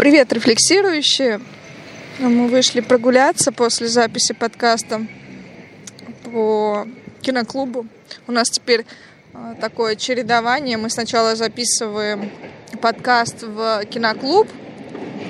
Привет, 0.00 0.32
рефлексирующие! 0.32 1.42
Мы 2.18 2.48
вышли 2.48 2.80
прогуляться 2.80 3.52
после 3.52 3.86
записи 3.86 4.32
подкаста 4.32 5.06
по 6.24 6.88
киноклубу. 7.20 7.84
У 8.26 8.32
нас 8.32 8.48
теперь 8.48 8.86
а, 9.34 9.54
такое 9.60 9.96
чередование. 9.96 10.78
Мы 10.78 10.88
сначала 10.88 11.36
записываем 11.36 12.32
подкаст 12.80 13.42
в 13.42 13.84
киноклуб. 13.90 14.48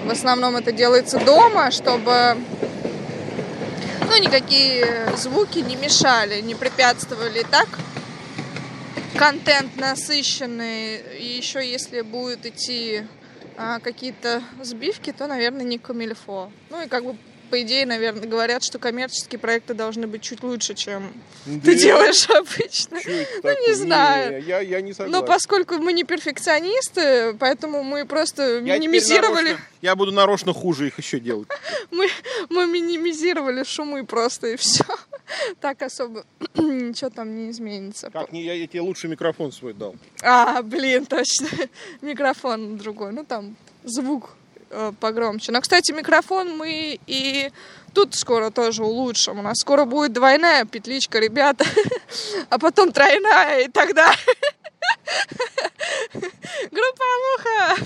В 0.04 0.10
основном 0.12 0.54
это 0.54 0.70
делается 0.70 1.18
дома, 1.18 1.72
чтобы 1.72 2.36
ну, 4.06 4.22
никакие 4.22 5.08
звуки 5.16 5.58
не 5.58 5.74
мешали, 5.74 6.40
не 6.42 6.54
препятствовали. 6.54 7.44
Так 7.50 7.66
контент 9.18 9.76
насыщенный. 9.76 11.00
И 11.18 11.24
еще 11.38 11.68
если 11.68 12.02
будет 12.02 12.46
идти 12.46 13.02
а, 13.60 13.78
какие-то 13.78 14.42
сбивки, 14.62 15.12
то, 15.12 15.26
наверное, 15.26 15.64
не 15.64 15.78
камильфо. 15.78 16.50
Ну 16.70 16.82
и 16.82 16.88
как 16.88 17.04
бы 17.04 17.16
по 17.50 17.62
идее, 17.62 17.86
наверное, 17.86 18.28
говорят, 18.28 18.62
что 18.62 18.78
коммерческие 18.78 19.38
проекты 19.38 19.74
должны 19.74 20.06
быть 20.06 20.22
чуть 20.22 20.42
лучше, 20.42 20.74
чем 20.74 21.12
да 21.46 21.60
ты 21.62 21.76
делаешь 21.76 22.28
обычно. 22.28 22.98
Ну, 23.42 23.50
не 23.50 23.70
не 23.70 23.74
знаю. 23.74 24.42
Я, 24.44 24.60
я 24.60 24.80
не 24.80 24.92
согласен. 24.92 25.12
Но 25.12 25.24
поскольку 25.24 25.76
мы 25.76 25.92
не 25.92 26.04
перфекционисты, 26.04 27.34
поэтому 27.38 27.82
мы 27.82 28.04
просто 28.04 28.58
я 28.58 28.78
минимизировали... 28.78 29.50
Нарочно, 29.50 29.66
я 29.82 29.96
буду 29.96 30.12
нарочно 30.12 30.52
хуже 30.52 30.88
их 30.88 30.98
еще 30.98 31.20
делать. 31.20 31.48
мы, 31.90 32.08
мы 32.48 32.66
минимизировали 32.66 33.64
шумы 33.64 34.04
просто, 34.04 34.48
и 34.48 34.56
все. 34.56 34.84
Так 35.60 35.82
особо 35.82 36.24
ничего 36.54 37.10
там 37.10 37.36
не 37.36 37.50
изменится. 37.50 38.10
Как 38.10 38.32
не 38.32 38.42
я, 38.42 38.54
я 38.54 38.66
тебе 38.66 38.80
лучший 38.80 39.08
микрофон 39.10 39.52
свой 39.52 39.74
дал. 39.74 39.94
А, 40.22 40.62
блин, 40.62 41.06
точно. 41.06 41.48
Микрофон 42.00 42.76
другой. 42.76 43.12
Ну 43.12 43.24
там 43.24 43.56
звук 43.84 44.30
погромче. 45.00 45.52
Но, 45.52 45.60
кстати, 45.60 45.92
микрофон 45.92 46.56
мы 46.56 46.98
и 47.06 47.50
тут 47.94 48.14
скоро 48.14 48.50
тоже 48.50 48.84
улучшим. 48.84 49.38
У 49.38 49.42
нас 49.42 49.58
скоро 49.58 49.84
будет 49.84 50.12
двойная 50.12 50.64
петличка, 50.64 51.18
ребята, 51.18 51.64
а 52.50 52.58
потом 52.58 52.92
тройная, 52.92 53.64
и 53.64 53.68
тогда... 53.68 54.14
Группа 56.70 57.04
Муха! 57.36 57.76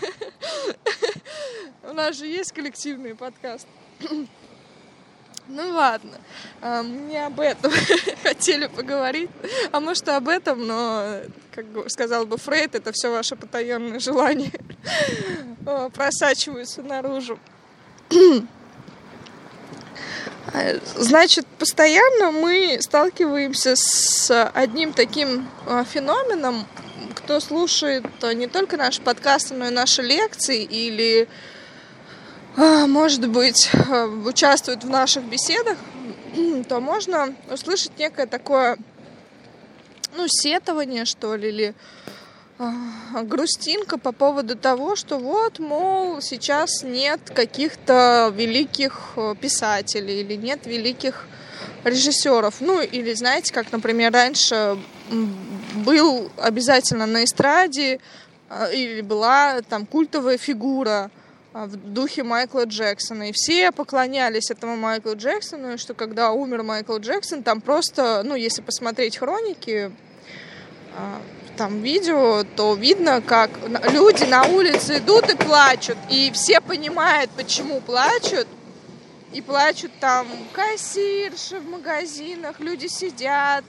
У 1.91 1.93
нас 1.93 2.17
же 2.17 2.27
есть 2.27 2.53
коллективный 2.53 3.15
подкаст. 3.15 3.67
Ну 5.47 5.73
ладно, 5.73 6.19
а, 6.63 6.83
мы 6.83 7.01
не 7.03 7.19
об 7.19 7.39
этом 7.39 7.71
хотели 8.23 8.67
поговорить, 8.67 9.29
а 9.73 9.81
может 9.81 10.09
об 10.09 10.29
этом, 10.29 10.67
но, 10.67 11.21
как 11.55 11.67
сказал 11.89 12.25
бы 12.25 12.39
Фрейд, 12.39 12.75
это 12.75 12.93
все 12.93 13.11
ваше 13.11 13.37
потаенное 13.37 14.01
желание 14.01 14.53
просачиваются 15.93 16.83
наружу. 16.83 17.39
Значит, 20.97 21.47
постоянно 21.59 22.31
мы 22.31 22.79
сталкиваемся 22.81 23.77
с 23.77 24.51
одним 24.55 24.93
таким 24.95 25.49
а, 25.67 25.85
феноменом, 25.85 26.67
кто 27.17 27.41
слушает 27.41 28.05
не 28.35 28.47
только 28.47 28.77
наши 28.77 29.03
подкасты, 29.03 29.55
но 29.55 29.67
и 29.67 29.71
наши 29.71 30.01
лекции 30.01 30.63
или 30.63 31.23
а, 31.23 31.54
может 32.57 33.29
быть, 33.29 33.71
а, 33.91 34.07
участвуют 34.07 34.85
в 34.85 34.91
наших 34.91 35.25
беседах, 35.25 35.77
то 36.69 36.81
можно 36.81 37.35
услышать 37.51 37.99
некое 37.99 38.27
такое, 38.27 38.79
ну, 40.17 40.27
сетование, 40.29 41.05
что 41.05 41.35
ли, 41.35 41.49
или 41.49 41.75
а, 42.59 43.23
грустинка 43.23 43.99
по 43.99 44.13
поводу 44.13 44.57
того, 44.57 44.95
что 44.95 45.19
вот, 45.19 45.59
мол, 45.59 46.21
сейчас 46.21 46.85
нет 46.85 47.21
каких-то 47.35 48.33
великих 48.33 49.15
э, 49.17 49.35
писателей 49.41 50.21
или 50.21 50.35
нет 50.37 50.67
великих 50.67 51.27
режиссеров. 51.83 52.61
Ну, 52.61 52.81
или 52.81 53.13
знаете, 53.15 53.53
как, 53.53 53.73
например, 53.73 54.13
раньше 54.13 54.79
был 55.85 56.31
обязательно 56.37 57.07
на 57.07 57.25
эстраде 57.25 57.99
или 58.73 59.01
была 59.01 59.61
там 59.63 59.85
культовая 59.87 60.39
фигура– 60.39 61.11
а, 61.21 61.24
в 61.55 61.77
духе 61.77 62.25
Майкла 62.25 62.65
Джексона. 62.65 63.29
И 63.31 63.33
все 63.33 63.71
поклонялись 63.71 64.51
этому 64.51 64.77
Майклу 64.77 65.15
Джексону, 65.15 65.79
что 65.79 65.95
когда 65.95 66.33
умер 66.33 66.65
Майкл 66.65 66.99
Джексон, 66.99 67.43
там 67.43 67.61
просто, 67.61 68.23
ну, 68.25 68.35
если 68.35 68.61
посмотреть 68.61 69.17
хроники, 69.17 69.93
а, 70.97 71.23
там 71.57 71.81
видео, 71.83 72.45
то 72.57 72.75
видно, 72.75 73.23
как 73.23 73.51
люди 73.93 74.25
на 74.25 74.43
улице 74.43 74.99
идут 74.99 75.33
и 75.33 75.37
плачут, 75.37 75.97
и 76.11 76.33
все 76.33 76.61
понимают, 76.61 77.31
почему 77.31 77.81
плачут, 77.81 78.49
и 79.33 79.41
плачут 79.41 79.93
там 80.01 80.27
кассирши 80.53 81.61
в 81.61 81.69
магазинах, 81.69 82.59
люди 82.59 82.89
сидят, 82.89 83.65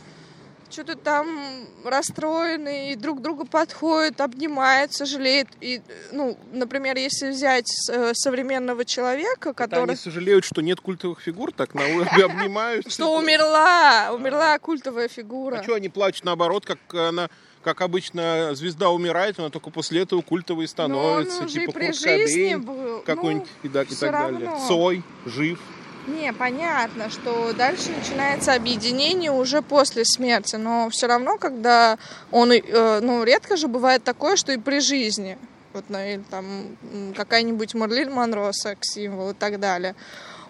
что-то 0.70 0.96
там 0.96 1.68
расстроены 1.84 2.92
и 2.92 2.96
друг 2.96 3.22
друга 3.22 3.46
подходят, 3.46 4.22
обнимают, 4.22 4.94
сожалеют. 4.94 5.48
И, 5.62 5.82
ну, 6.12 6.38
например, 6.52 6.98
если 6.98 7.30
взять 7.30 7.68
э, 7.90 8.14
современного 8.14 8.86
человека, 8.86 9.54
который... 9.54 9.84
Это 9.84 9.92
они 9.92 9.96
сожалеют, 9.96 10.46
что 10.46 10.62
нет 10.62 10.82
культовых 10.82 11.22
фигур, 11.22 11.52
так 11.52 11.74
на 11.74 11.84
обнимают. 12.26 12.92
Что 12.92 13.18
умерла, 13.18 14.12
умерла 14.14 14.58
культовая 14.60 15.08
фигура. 15.08 15.58
А 15.58 15.64
что 15.64 15.76
они 15.76 15.90
плачут 15.90 16.26
наоборот, 16.26 16.66
как 16.66 16.80
она 16.94 17.30
как 17.66 17.82
обычно, 17.82 18.54
звезда 18.54 18.92
умирает, 18.92 19.40
она 19.40 19.50
только 19.50 19.72
после 19.72 20.04
этого 20.04 20.22
культовой 20.22 20.68
становится. 20.68 21.46
типа 21.48 21.72
Курт 21.72 22.00
Кобейн 22.00 23.02
какой-нибудь 23.04 23.48
ну, 23.64 23.70
и, 23.70 23.74
так, 23.74 23.92
и 23.92 23.96
так 23.96 24.12
далее. 24.12 24.52
Цой, 24.68 25.04
жив. 25.26 25.60
Не, 26.08 26.34
понятно, 26.34 27.10
что 27.10 27.52
дальше 27.54 27.90
начинается 27.90 28.54
объединение 28.54 29.32
уже 29.32 29.64
после 29.64 30.06
смерти, 30.06 30.56
но 30.56 30.90
все 30.90 31.08
равно, 31.08 31.38
когда 31.38 31.98
он, 32.32 32.52
э, 32.52 33.00
ну, 33.02 33.24
редко 33.24 33.58
же 33.58 33.68
бывает 33.68 34.04
такое, 34.04 34.36
что 34.36 34.52
и 34.52 34.58
при 34.58 34.80
жизни, 34.80 35.38
вот, 35.74 35.86
ну, 35.90 36.00
или 36.00 36.24
там 36.30 36.78
какая-нибудь 37.16 37.74
Марлин 37.74 38.12
Монро, 38.12 38.52
секс-символ 38.52 39.32
и 39.32 39.34
так 39.34 39.60
далее. 39.60 39.96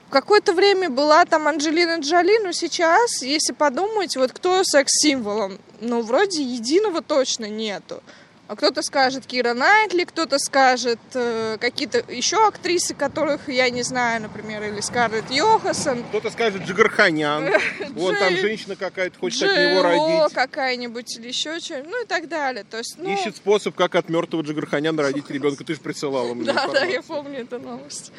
Какое-то 0.10 0.54
время 0.54 0.90
была 0.90 1.24
там 1.26 1.48
Анджелина 1.48 2.00
Джоли, 2.00 2.38
но 2.44 2.52
сейчас, 2.52 3.22
если 3.22 3.54
подумать, 3.54 4.18
вот 4.18 4.34
кто 4.34 4.62
секс-символом, 4.64 5.58
ну, 5.80 6.02
вроде 6.02 6.44
единого 6.44 7.02
точно 7.02 7.46
нету. 7.46 8.04
А 8.48 8.56
кто-то 8.56 8.84
скажет 8.84 9.26
Кира 9.26 9.56
Найтли, 9.56 10.04
кто-то 10.04 10.38
скажет 10.38 11.00
э, 11.16 11.58
какие-то 11.60 12.04
еще 12.12 12.48
актрисы, 12.48 12.94
которых 12.94 13.50
я 13.50 13.72
не 13.72 13.82
знаю, 13.82 14.22
например, 14.22 14.62
или 14.62 14.82
Скарлетт 14.82 15.32
Йоханссон. 15.32 16.04
Кто-то 16.10 16.30
скажет 16.30 16.62
Джигарханян. 16.62 17.50
Вон 17.96 18.16
там 18.16 18.38
женщина 18.38 18.76
какая-то 18.76 19.18
хочет 19.18 19.50
от 19.50 19.58
него 19.58 19.82
родить. 19.82 20.34
какая-нибудь 20.34 21.18
или 21.18 21.30
еще 21.30 21.60
что-нибудь, 21.60 21.92
ну 21.92 22.04
и 22.04 22.06
так 22.06 22.28
далее. 22.28 22.64
То 22.70 22.78
есть, 22.78 22.98
ну... 23.00 23.12
Ищет 23.12 23.36
способ, 23.36 23.74
как 23.74 23.96
от 23.96 24.10
мертвого 24.10 24.44
Джигарханяна 24.44 25.02
родить 25.02 25.28
ребенка. 25.32 25.64
Ты 25.64 25.74
же 25.74 25.80
присылала 25.80 26.36
мне 26.36 26.46
Да, 26.54 26.68
да, 26.68 26.86
я 26.86 27.02
помню 27.02 27.40
эту 27.40 27.60
новость. 27.60 28.12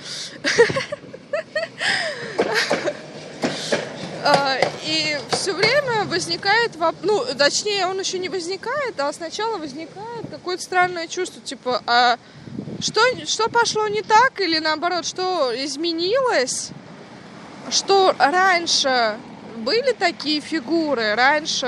А, 4.28 4.59
и 4.84 5.16
все 5.31 5.53
время 5.53 6.04
возникает, 6.06 6.72
ну, 7.03 7.25
точнее, 7.38 7.87
он 7.87 8.00
еще 8.00 8.19
не 8.19 8.28
возникает, 8.28 8.98
а 8.98 9.12
сначала 9.12 9.56
возникает 9.56 10.28
какое-то 10.28 10.64
странное 10.64 11.06
чувство, 11.06 11.41
типа, 11.41 11.81
а 11.87 12.19
что, 12.81 13.00
что 13.25 13.48
пошло 13.48 13.86
не 13.86 14.03
так, 14.03 14.41
или 14.41 14.59
наоборот, 14.59 15.06
что 15.06 15.53
изменилось, 15.54 16.70
что 17.70 18.16
раньше 18.19 19.16
были 19.59 19.92
такие 19.92 20.41
фигуры, 20.41 21.15
раньше 21.15 21.66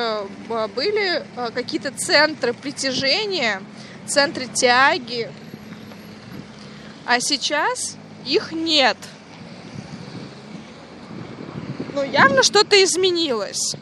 а, 0.50 0.66
были 0.66 1.24
а, 1.36 1.52
какие-то 1.52 1.92
центры 1.92 2.54
притяжения, 2.54 3.62
центры 4.08 4.46
тяги, 4.46 5.30
а 7.06 7.20
сейчас 7.20 7.94
их 8.26 8.50
нет– 8.50 8.96
ну, 11.98 12.12
явно 12.12 12.42
что-то 12.42 12.82
изменилось. 12.82 13.74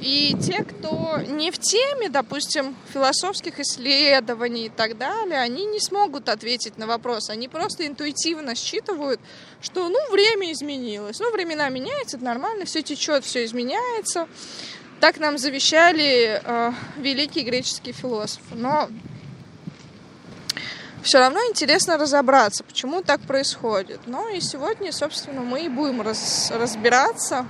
И 0.00 0.36
те, 0.40 0.62
кто 0.62 1.20
не 1.26 1.50
в 1.50 1.58
теме, 1.58 2.08
допустим, 2.08 2.76
философских 2.92 3.58
исследований 3.58 4.66
и 4.66 4.68
так 4.68 4.96
далее, 4.96 5.40
они 5.40 5.64
не 5.66 5.80
смогут 5.80 6.28
ответить 6.28 6.78
на 6.78 6.86
вопрос. 6.86 7.30
Они 7.30 7.48
просто 7.48 7.86
интуитивно 7.86 8.54
считывают, 8.54 9.20
что, 9.60 9.88
ну, 9.88 9.98
время 10.10 10.52
изменилось. 10.52 11.18
Ну, 11.18 11.32
времена 11.32 11.68
меняются, 11.68 12.16
это 12.16 12.24
нормально, 12.24 12.64
все 12.64 12.82
течет, 12.82 13.24
все 13.24 13.44
изменяется. 13.44 14.28
Так 15.00 15.18
нам 15.18 15.36
завещали 15.36 16.40
э, 16.44 16.72
великие 16.96 17.44
греческие 17.44 17.92
философы. 17.92 18.54
Но 18.54 18.88
все 21.02 21.18
равно 21.18 21.40
интересно 21.50 21.96
разобраться, 21.96 22.64
почему 22.64 23.02
так 23.02 23.20
происходит. 23.22 24.00
Ну 24.06 24.28
и 24.32 24.40
сегодня, 24.40 24.92
собственно, 24.92 25.42
мы 25.42 25.62
и 25.62 25.68
будем 25.68 26.02
раз, 26.02 26.50
разбираться. 26.54 27.46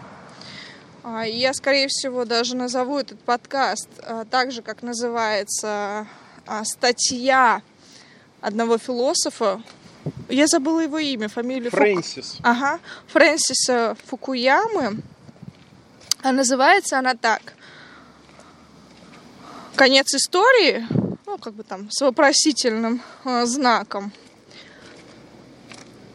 А, 1.02 1.22
я, 1.22 1.54
скорее 1.54 1.88
всего, 1.88 2.24
даже 2.24 2.56
назову 2.56 2.98
этот 2.98 3.20
подкаст 3.20 3.88
а, 4.02 4.24
так 4.24 4.52
же, 4.52 4.62
как 4.62 4.82
называется 4.82 6.06
а, 6.46 6.64
статья 6.64 7.62
одного 8.40 8.78
философа, 8.78 9.62
Я 10.28 10.46
забыла 10.46 10.80
его 10.80 10.98
имя, 10.98 11.28
фамилию. 11.28 11.70
Фрэнсис. 11.70 12.36
Фук... 12.36 12.46
Ага, 12.46 12.80
Фрэнсиса 13.08 13.96
Фукуямы. 14.06 15.02
А 16.22 16.32
называется 16.32 16.98
она 16.98 17.14
так. 17.14 17.54
Конец 19.74 20.12
истории, 20.14 20.86
ну, 21.28 21.36
как 21.36 21.52
бы 21.52 21.62
там, 21.62 21.90
с 21.90 22.00
вопросительным 22.00 23.02
э, 23.24 23.44
знаком. 23.44 24.12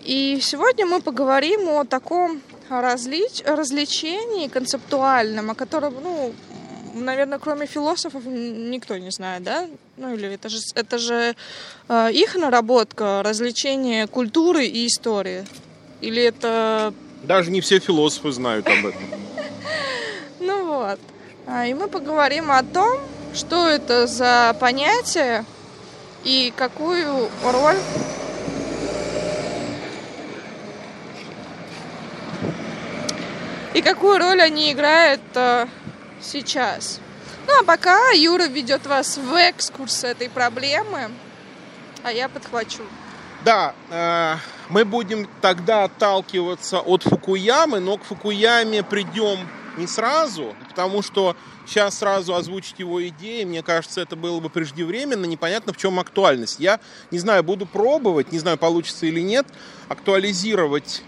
И 0.02 0.40
сегодня 0.42 0.86
мы 0.86 1.02
поговорим 1.02 1.70
о 1.70 1.86
таком 1.86 2.42
различ... 2.70 3.44
развлечении 3.46 4.48
концептуальном, 4.48 5.52
о 5.52 5.56
котором, 5.56 5.94
ну, 6.04 6.34
наверное, 6.96 7.38
кроме 7.38 7.68
философов 7.68 8.26
никто 8.26 8.98
не 8.98 9.12
знает, 9.12 9.44
да? 9.44 9.68
Ну 9.98 10.16
или 10.16 10.34
это 10.34 10.50
же, 10.50 10.58
это 10.74 10.98
же 10.98 11.36
э, 11.90 12.12
их 12.12 12.36
наработка, 12.36 13.22
развлечение 13.24 14.08
культуры 14.08 14.66
и 14.66 14.88
истории. 14.88 15.46
Или 16.02 16.24
это... 16.24 16.92
Даже 17.22 17.52
не 17.52 17.62
все 17.62 17.80
философы 17.80 18.32
знают 18.32 18.68
об 18.68 18.86
этом. 18.88 19.02
Ну 20.40 20.66
вот. 20.66 21.00
А, 21.46 21.66
и 21.66 21.74
мы 21.74 21.88
поговорим 21.88 22.52
о 22.52 22.64
том, 22.64 23.00
что 23.34 23.68
это 23.68 24.08
за 24.08 24.56
понятие 24.60 25.46
и 26.24 26.54
какую 26.56 27.30
роль 27.44 27.78
и 33.74 33.82
какую 33.82 34.20
роль 34.20 34.42
они 34.42 34.72
играют 34.72 35.22
э, 35.34 35.68
сейчас. 36.22 37.00
Ну 37.48 37.60
а 37.60 37.64
пока 37.64 38.12
Юра 38.12 38.46
ведет 38.46 38.86
вас 38.86 39.18
в 39.18 39.34
экскурс 39.34 40.04
этой 40.04 40.30
проблемы, 40.30 41.10
а 42.04 42.12
я 42.12 42.30
подхвачу. 42.30 42.84
Да, 43.44 43.74
э, 43.90 44.36
мы 44.70 44.86
будем 44.86 45.28
тогда 45.42 45.86
отталкиваться 45.86 46.80
от 46.80 47.04
Фукуямы, 47.04 47.80
но 47.80 47.98
к 47.98 48.04
Фукуяме 48.04 48.84
придем 48.84 49.40
не 49.76 49.88
сразу, 49.88 50.56
потому 50.74 51.04
что 51.04 51.36
сейчас 51.68 52.00
сразу 52.00 52.34
озвучить 52.34 52.80
его 52.80 53.08
идеи, 53.08 53.44
мне 53.44 53.62
кажется, 53.62 54.02
это 54.02 54.16
было 54.16 54.40
бы 54.40 54.50
преждевременно, 54.50 55.26
непонятно 55.26 55.72
в 55.72 55.78
чем 55.78 56.00
актуальность. 56.00 56.60
Я 56.60 56.80
не 57.12 57.20
знаю, 57.20 57.44
буду 57.44 57.68
пробовать, 57.68 58.32
не 58.32 58.40
знаю, 58.40 58.58
получится 58.58 59.06
или 59.06 59.22
нет, 59.22 59.46
актуализировать 59.88 61.04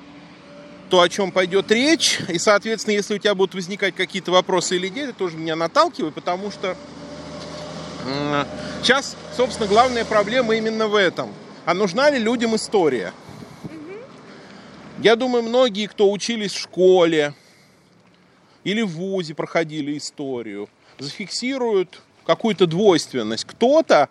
то, 0.91 1.01
о 1.01 1.09
чем 1.09 1.31
пойдет 1.31 1.71
речь. 1.71 2.19
И, 2.29 2.38
соответственно, 2.38 2.94
если 2.94 3.15
у 3.15 3.17
тебя 3.17 3.33
будут 3.33 3.56
возникать 3.56 3.95
какие-то 3.95 4.31
вопросы 4.31 4.75
или 4.75 4.88
идеи, 4.88 5.07
ты 5.07 5.13
тоже 5.13 5.35
меня 5.35 5.56
наталкивай, 5.56 6.12
потому 6.12 6.51
что 6.51 6.77
сейчас, 8.83 9.17
собственно, 9.35 9.67
главная 9.67 10.06
проблема 10.06 10.56
именно 10.56 10.88
в 10.88 10.94
этом. 10.94 11.33
А 11.65 11.73
нужна 11.73 12.12
ли 12.12 12.19
людям 12.19 12.56
история? 12.56 13.13
Я 15.00 15.15
думаю, 15.15 15.41
многие, 15.41 15.88
кто 15.88 16.12
учились 16.12 16.53
в 16.53 16.59
школе 16.59 17.33
или 18.65 18.81
в 18.81 18.89
ВУЗе, 18.89 19.33
проходили 19.33 19.97
историю, 19.97 20.67
зафиксируют 21.00 22.01
какую-то 22.25 22.67
двойственность. 22.67 23.45
Кто-то 23.45 24.09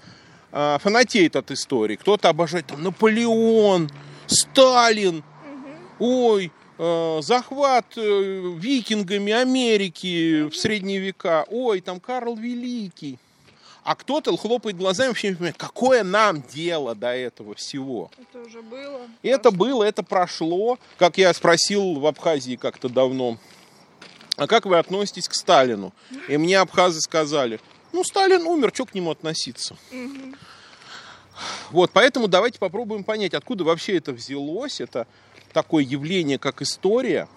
э, 0.52 0.78
фанатеет 0.80 1.36
от 1.36 1.50
истории, 1.50 1.96
кто-то 1.96 2.30
обожает 2.30 2.68
там 2.68 2.82
Наполеон, 2.82 3.90
Сталин, 4.26 5.22
ой, 5.98 6.50
Э, 6.76 7.20
захват 7.22 7.86
э, 7.96 8.54
викингами 8.58 9.32
Америки 9.32 10.48
в 10.48 10.56
средние 10.56 10.98
века. 10.98 11.44
Ой, 11.48 11.80
там 11.80 12.00
Карл 12.00 12.34
Великий. 12.36 13.18
А 13.84 13.94
кто-то 13.94 14.36
хлопает 14.36 14.76
глазами, 14.76 15.08
вообще 15.08 15.28
не 15.28 15.34
понимает, 15.34 15.56
какое 15.58 16.02
нам 16.02 16.42
дело 16.42 16.94
до 16.94 17.14
этого 17.14 17.54
всего. 17.54 18.10
Это 18.18 18.40
уже 18.40 18.62
было. 18.62 19.02
Это 19.22 19.50
прошло. 19.50 19.58
было, 19.58 19.84
это 19.84 20.02
прошло. 20.02 20.78
Как 20.98 21.18
я 21.18 21.32
спросил 21.34 22.00
в 22.00 22.06
Абхазии 22.06 22.56
как-то 22.56 22.88
давно, 22.88 23.36
а 24.36 24.46
как 24.46 24.66
вы 24.66 24.78
относитесь 24.78 25.28
к 25.28 25.34
Сталину? 25.34 25.92
И 26.28 26.36
мне 26.36 26.58
абхазы 26.58 27.00
сказали, 27.00 27.60
ну, 27.92 28.02
Сталин 28.02 28.46
умер, 28.46 28.72
что 28.74 28.86
к 28.86 28.94
нему 28.94 29.10
относиться? 29.10 29.76
Угу. 29.92 30.36
Вот, 31.70 31.90
поэтому 31.92 32.28
давайте 32.28 32.58
попробуем 32.58 33.04
понять, 33.04 33.34
откуда 33.34 33.64
вообще 33.64 33.96
это 33.96 34.12
взялось. 34.12 34.80
Это 34.80 35.06
такое 35.52 35.84
явление, 35.84 36.38
как 36.38 36.62
история. 36.62 37.28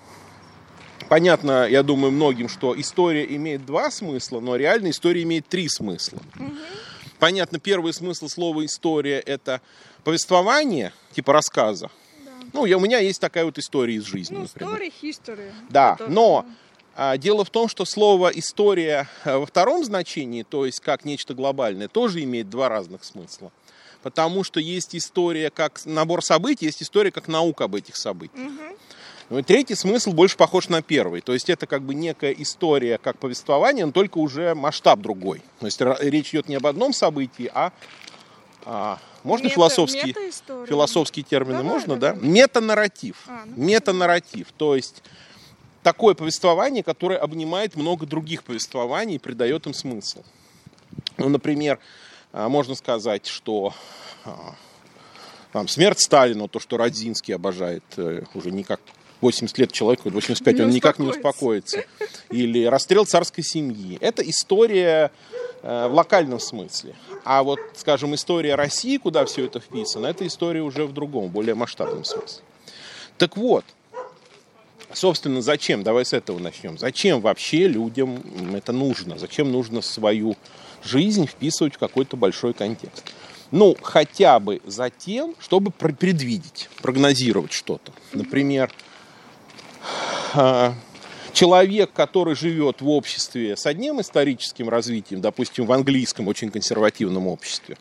Понятно, 1.10 1.68
я 1.68 1.84
думаю, 1.84 2.12
многим, 2.12 2.50
что 2.50 2.80
история 2.80 3.26
имеет 3.36 3.66
два 3.66 3.92
смысла, 3.92 4.40
но 4.40 4.56
реально 4.56 4.90
история 4.90 5.24
имеет 5.24 5.48
три 5.48 5.70
смысла. 5.70 6.20
Угу. 6.36 6.52
Понятно, 7.20 7.60
первый 7.60 7.94
смысл 7.94 8.28
слова 8.28 8.66
история 8.66 9.20
это 9.20 9.62
повествование, 10.04 10.94
типа 11.14 11.34
рассказа. 11.34 11.90
Да. 12.26 12.32
Ну, 12.54 12.66
я, 12.66 12.78
у 12.78 12.80
меня 12.80 13.00
есть 13.00 13.22
такая 13.22 13.46
вот 13.46 13.58
история 13.58 13.96
из 13.96 14.04
жизни. 14.04 14.38
Ну, 14.38 14.44
story, 14.44 14.92
history. 15.02 15.52
Да, 15.70 15.96
это 16.00 16.08
но 16.08 16.46
дело 17.18 17.46
в 17.46 17.50
том, 17.50 17.68
что 17.68 17.86
слово 17.86 18.30
история 18.30 19.08
во 19.24 19.46
втором 19.46 19.84
значении, 19.86 20.44
то 20.44 20.66
есть 20.66 20.80
как 20.80 21.06
нечто 21.06 21.34
глобальное, 21.34 21.88
тоже 21.88 22.24
имеет 22.24 22.50
два 22.50 22.70
разных 22.70 23.04
смысла 23.04 23.52
потому 24.04 24.44
что 24.44 24.62
есть 24.62 24.96
история 24.96 25.50
как 25.50 25.82
набор 25.86 26.24
событий, 26.24 26.66
есть 26.66 26.82
история 26.82 27.12
как 27.12 27.28
наука 27.28 27.66
об 27.66 27.76
этих 27.76 27.98
событиях. 27.98 28.46
Угу. 28.46 28.78
Ну 29.30 29.40
и 29.40 29.44
третий 29.44 29.76
смысл 29.76 30.14
больше 30.14 30.38
похож 30.38 30.70
на 30.70 30.82
первый. 30.82 31.20
То 31.20 31.34
есть 31.34 31.50
это 31.50 31.68
как 31.68 31.82
бы 31.82 31.94
некая 31.94 32.32
история 32.32 32.98
как 32.98 33.18
повествование, 33.18 33.86
но 33.86 33.92
только 33.92 34.20
уже 34.20 34.56
масштаб 34.56 35.02
другой. 35.02 35.42
То 35.60 35.66
есть 35.66 35.82
речь 35.82 36.30
идет 36.30 36.48
не 36.48 36.56
об 36.56 36.66
одном 36.66 36.94
событии, 36.94 37.52
а, 37.54 37.74
а 38.64 39.00
можно 39.24 39.46
мета, 39.46 39.56
философские, 39.56 40.16
философские 40.66 41.26
термины? 41.26 41.58
Давай, 41.58 41.72
можно, 41.74 41.98
да? 41.98 42.14
Метанарратив. 42.22 43.18
А, 43.28 43.44
ну, 43.46 43.62
Метанарратив. 43.62 44.48
То 44.58 44.76
есть 44.76 45.04
такое 45.88 46.16
повествование, 46.16 46.84
которое 46.84 47.18
обнимает 47.18 47.78
много 47.78 48.06
других 48.06 48.44
повествований 48.44 49.16
и 49.16 49.20
придает 49.20 49.68
им 49.68 49.74
смысл. 49.74 50.22
Ну, 51.18 51.30
например, 51.30 51.80
а, 52.34 52.50
можно 52.50 52.76
сказать, 52.76 53.26
что 53.26 53.74
а, 54.26 54.56
там, 55.54 55.70
смерть 55.70 56.02
Сталина, 56.02 56.50
то, 56.50 56.60
что 56.60 56.76
Родзинский 56.76 57.34
обожает 57.34 57.86
э, 57.96 58.24
уже 58.34 58.52
никак 58.52 58.82
80 59.22 59.58
лет 59.60 59.72
человеку, 59.72 60.10
85, 60.10 60.56
не 60.58 60.62
он 60.64 60.70
никак 60.72 61.00
не 61.00 61.08
успокоится. 61.08 61.86
Или 62.32 62.66
расстрел 62.66 63.06
царской 63.06 63.46
семьи. 63.46 63.98
Это 64.02 64.30
история 64.30 65.10
э, 65.62 65.88
в 65.88 65.94
локальном 65.94 66.42
смысле. 66.42 66.96
А 67.24 67.44
вот, 67.44 67.62
скажем, 67.78 68.14
история 68.14 68.56
России, 68.56 68.98
куда 68.98 69.24
все 69.24 69.46
это 69.46 69.62
вписано, 69.62 70.08
это 70.08 70.28
история 70.28 70.64
уже 70.64 70.86
в 70.86 70.92
другом, 70.92 71.30
более 71.30 71.56
масштабном 71.56 72.04
смысле. 72.04 72.44
Так 73.18 73.38
вот, 73.38 73.64
собственно, 74.94 75.42
зачем? 75.42 75.84
Давай 75.84 76.06
с 76.06 76.14
этого 76.14 76.40
начнем. 76.40 76.78
Зачем 76.78 77.22
вообще 77.22 77.68
людям 77.68 78.22
это 78.54 78.72
нужно? 78.72 79.18
Зачем 79.18 79.52
нужно 79.52 79.82
свою 79.82 80.36
жизнь 80.84 81.28
вписывать 81.28 81.76
в 81.76 81.78
какой-то 81.78 82.18
большой 82.18 82.54
контекст. 82.54 83.12
Ну, 83.52 83.76
хотя 83.82 84.40
бы 84.40 84.62
за 84.66 84.90
тем, 84.90 85.36
чтобы 85.40 85.72
предвидеть, 85.72 86.70
прогнозировать 86.82 87.54
что-то. 87.54 87.94
Например, 88.12 88.72
а, 90.34 90.74
человек, 91.32 91.92
который 91.94 92.36
живет 92.36 92.82
в 92.82 92.90
обществе 92.90 93.56
с 93.56 93.66
одним 93.66 94.02
историческим 94.02 94.68
развитием, 94.68 95.22
допустим, 95.22 95.66
в 95.66 95.72
английском 95.72 96.28
очень 96.28 96.52
консервативном 96.52 97.28
обществе, 97.28 97.78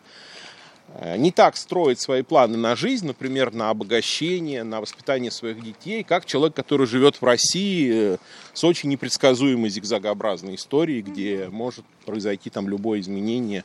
не 1.17 1.31
так 1.31 1.57
строить 1.57 2.01
свои 2.01 2.23
планы 2.23 2.57
на 2.57 2.75
жизнь, 2.75 3.07
например, 3.07 3.53
на 3.53 3.71
обогащение, 3.71 4.63
на 4.63 4.81
воспитание 4.81 5.31
своих 5.31 5.63
детей, 5.63 6.03
как 6.03 6.25
человек, 6.25 6.57
который 6.57 6.87
живет 6.87 7.17
в 7.17 7.25
России 7.25 8.15
э, 8.15 8.17
с 8.55 8.65
очень 8.65 8.89
непредсказуемой 8.89 9.69
зигзагообразной 9.69 10.55
историей, 10.55 11.03
где 11.03 11.49
может 11.51 11.85
произойти 12.07 12.49
там 12.49 12.69
любое 12.69 13.01
изменение, 13.01 13.65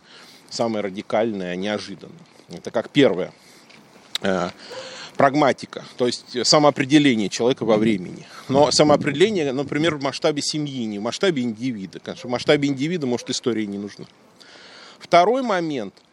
самое 0.50 0.84
радикальное, 0.84 1.56
неожиданное. 1.56 2.18
Это 2.50 2.70
как 2.70 2.90
первое. 2.90 3.32
Э, 4.22 4.50
прагматика, 5.16 5.86
то 5.98 6.08
есть 6.08 6.46
самоопределение 6.46 7.30
человека 7.30 7.64
во 7.64 7.78
времени. 7.78 8.26
Но 8.50 8.72
самоопределение, 8.72 9.54
например, 9.54 9.96
в 9.96 10.04
масштабе 10.04 10.42
семьи, 10.42 10.86
не 10.86 11.00
в 11.00 11.04
масштабе 11.04 11.44
индивида. 11.44 12.00
Конечно, 12.00 12.28
в 12.28 12.32
масштабе 12.32 12.68
индивида, 12.68 13.08
может, 13.08 13.30
истории 13.30 13.66
не 13.66 13.78
нужна. 13.78 14.06
Второй 15.00 15.44
момент– 15.44 15.94
а 16.04 16.11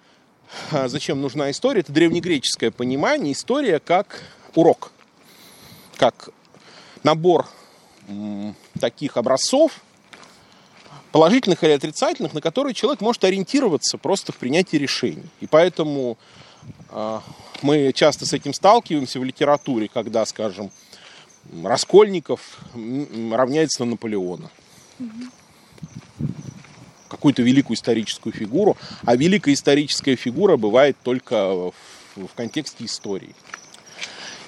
зачем 0.87 1.21
нужна 1.21 1.51
история, 1.51 1.81
это 1.81 1.93
древнегреческое 1.93 2.71
понимание. 2.71 3.33
История 3.33 3.79
как 3.79 4.23
урок, 4.55 4.93
как 5.97 6.31
набор 7.03 7.47
таких 8.81 9.17
образцов, 9.17 9.81
положительных 11.13 11.65
или 11.65 11.73
отрицательных, 11.73 12.35
на 12.35 12.41
которые 12.41 12.75
человек 12.75 13.01
может 13.01 13.25
ориентироваться 13.25 13.99
просто 13.99 14.33
в 14.33 14.37
принятии 14.37 14.77
решений. 14.77 15.29
И 15.41 15.47
поэтому 15.47 16.19
э, 16.91 17.21
мы 17.63 17.93
часто 17.95 18.27
с 18.27 18.33
этим 18.33 18.53
сталкиваемся 18.53 19.21
в 19.21 19.25
литературе, 19.25 19.89
когда, 19.93 20.25
скажем, 20.27 20.71
Раскольников 21.65 22.59
равняется 22.75 23.85
на 23.85 23.93
Наполеона. 23.93 24.51
Угу 24.99 25.31
какую-то 27.19 27.43
великую 27.43 27.77
историческую 27.77 28.33
фигуру, 28.33 28.77
а 29.05 29.17
великая 29.17 29.53
историческая 29.53 30.17
фигура 30.17 30.57
бывает 30.57 30.97
только 31.03 31.53
в 31.53 31.75
в 32.27 32.35
контексте 32.35 32.85
истории. 32.85 33.35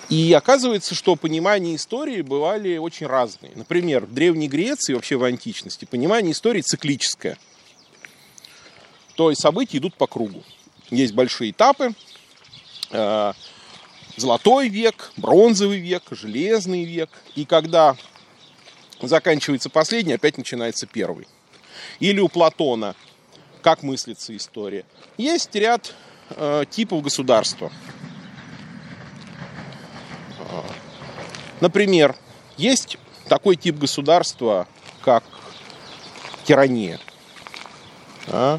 И 0.08 0.32
оказывается, 0.32 0.94
что 0.94 1.14
понимание 1.14 1.76
истории 1.76 2.22
бывали 2.22 2.78
очень 2.78 3.06
разные. 3.06 3.52
Например, 3.54 4.06
в 4.06 4.12
Древней 4.12 4.48
Греции, 4.48 4.94
вообще 4.94 5.16
в 5.16 5.22
античности, 5.22 5.84
понимание 5.84 6.32
истории 6.32 6.62
циклическое. 6.62 7.38
То 9.14 9.30
есть 9.30 9.40
события 9.40 9.78
идут 9.78 9.94
по 9.94 10.08
кругу. 10.08 10.42
Есть 10.90 11.14
большие 11.14 11.52
этапы. 11.52 11.92
Э, 12.90 13.34
золотой 14.16 14.68
век, 14.68 15.12
бронзовый 15.16 15.78
век, 15.78 16.02
железный 16.10 16.84
век. 16.84 17.10
И 17.36 17.44
когда 17.44 17.96
заканчивается 19.00 19.70
последний, 19.70 20.14
опять 20.14 20.38
начинается 20.38 20.88
первый. 20.88 21.28
Или 21.98 22.20
у 22.20 22.28
Платона, 22.28 22.94
как 23.62 23.82
мыслится 23.82 24.36
история. 24.36 24.84
Есть 25.16 25.54
ряд 25.54 25.94
э, 26.30 26.64
типов 26.70 27.02
государства. 27.02 27.70
Например, 31.60 32.16
есть 32.56 32.96
такой 33.28 33.56
тип 33.56 33.78
государства, 33.78 34.66
как 35.02 35.22
тирания. 36.44 36.98
А? 38.28 38.58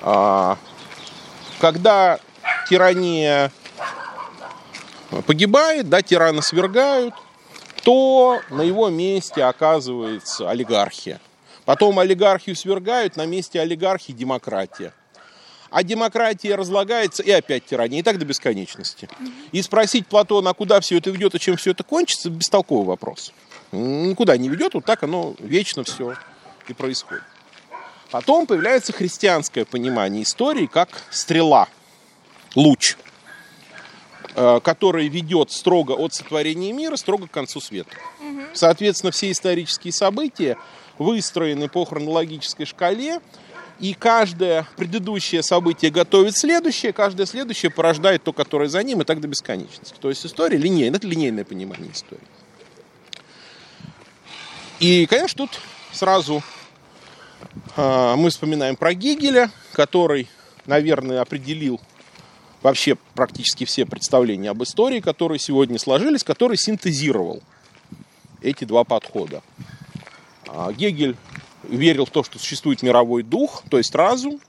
А, 0.00 0.58
когда 1.60 2.18
тирания 2.68 3.52
погибает, 5.26 5.88
да, 5.88 6.02
тирана 6.02 6.40
свергают, 6.40 7.14
то 7.82 8.40
на 8.50 8.62
его 8.62 8.88
месте 8.88 9.44
оказывается 9.44 10.48
олигархия. 10.50 11.20
Потом 11.66 11.98
олигархию 11.98 12.56
свергают, 12.56 13.16
на 13.16 13.26
месте 13.26 13.60
олигархии 13.60 14.12
демократия 14.12 14.94
а 15.68 15.82
демократия 15.82 16.54
разлагается, 16.54 17.22
и 17.22 17.30
опять 17.30 17.66
тирания, 17.66 17.98
и 17.98 18.02
так 18.02 18.18
до 18.18 18.24
бесконечности. 18.24 19.08
И 19.52 19.60
спросить 19.60 20.06
Платона, 20.06 20.50
а 20.50 20.54
куда 20.54 20.80
все 20.80 20.96
это 20.96 21.10
ведет 21.10 21.34
и 21.34 21.40
чем 21.40 21.56
все 21.56 21.72
это 21.72 21.82
кончится, 21.82 22.30
бестолковый 22.30 22.86
вопрос. 22.86 23.32
Никуда 23.72 24.36
не 24.36 24.48
ведет, 24.48 24.74
вот 24.74 24.84
так 24.84 25.02
оно 25.02 25.34
вечно 25.38 25.84
все 25.84 26.14
и 26.68 26.72
происходит. 26.72 27.24
Потом 28.10 28.46
появляется 28.46 28.92
христианское 28.92 29.64
понимание 29.64 30.22
истории 30.22 30.66
как 30.66 30.88
стрела, 31.10 31.68
луч, 32.54 32.96
э, 34.34 34.60
который 34.62 35.08
ведет 35.08 35.50
строго 35.50 35.92
от 35.92 36.14
сотворения 36.14 36.72
мира, 36.72 36.96
строго 36.96 37.26
к 37.26 37.32
концу 37.32 37.60
света. 37.60 37.90
Соответственно, 38.54 39.10
все 39.10 39.30
исторические 39.30 39.92
события 39.92 40.56
выстроены 40.98 41.68
по 41.68 41.84
хронологической 41.84 42.66
шкале, 42.66 43.20
и 43.78 43.92
каждое 43.94 44.66
предыдущее 44.76 45.42
событие 45.42 45.90
готовит 45.90 46.36
следующее, 46.36 46.92
каждое 46.92 47.26
следующее 47.26 47.70
порождает 47.70 48.22
то, 48.22 48.32
которое 48.32 48.68
за 48.68 48.82
ним, 48.82 49.02
и 49.02 49.04
так 49.04 49.20
до 49.20 49.28
бесконечности. 49.28 49.94
То 50.00 50.08
есть 50.08 50.24
история 50.24 50.56
линейная, 50.56 50.98
это 50.98 51.06
линейное 51.06 51.44
понимание 51.44 51.92
истории. 51.92 52.24
И, 54.80 55.06
конечно, 55.06 55.46
тут 55.46 55.60
сразу 55.92 56.42
э, 57.76 58.14
мы 58.16 58.30
вспоминаем 58.30 58.76
про 58.76 58.94
Гегеля, 58.94 59.50
который, 59.72 60.28
наверное, 60.66 61.20
определил 61.20 61.80
вообще 62.62 62.96
практически 63.14 63.64
все 63.64 63.86
представления 63.86 64.50
об 64.50 64.62
истории, 64.62 65.00
которые 65.00 65.38
сегодня 65.38 65.78
сложились, 65.78 66.24
который 66.24 66.56
синтезировал 66.56 67.42
эти 68.42 68.64
два 68.64 68.84
подхода. 68.84 69.42
А 70.48 70.72
Гегель 70.72 71.16
верил 71.62 72.06
в 72.06 72.10
то, 72.10 72.22
что 72.22 72.38
существует 72.38 72.82
мировой 72.82 73.22
дух, 73.22 73.62
то 73.70 73.78
есть 73.78 73.94
разум, 73.94 74.40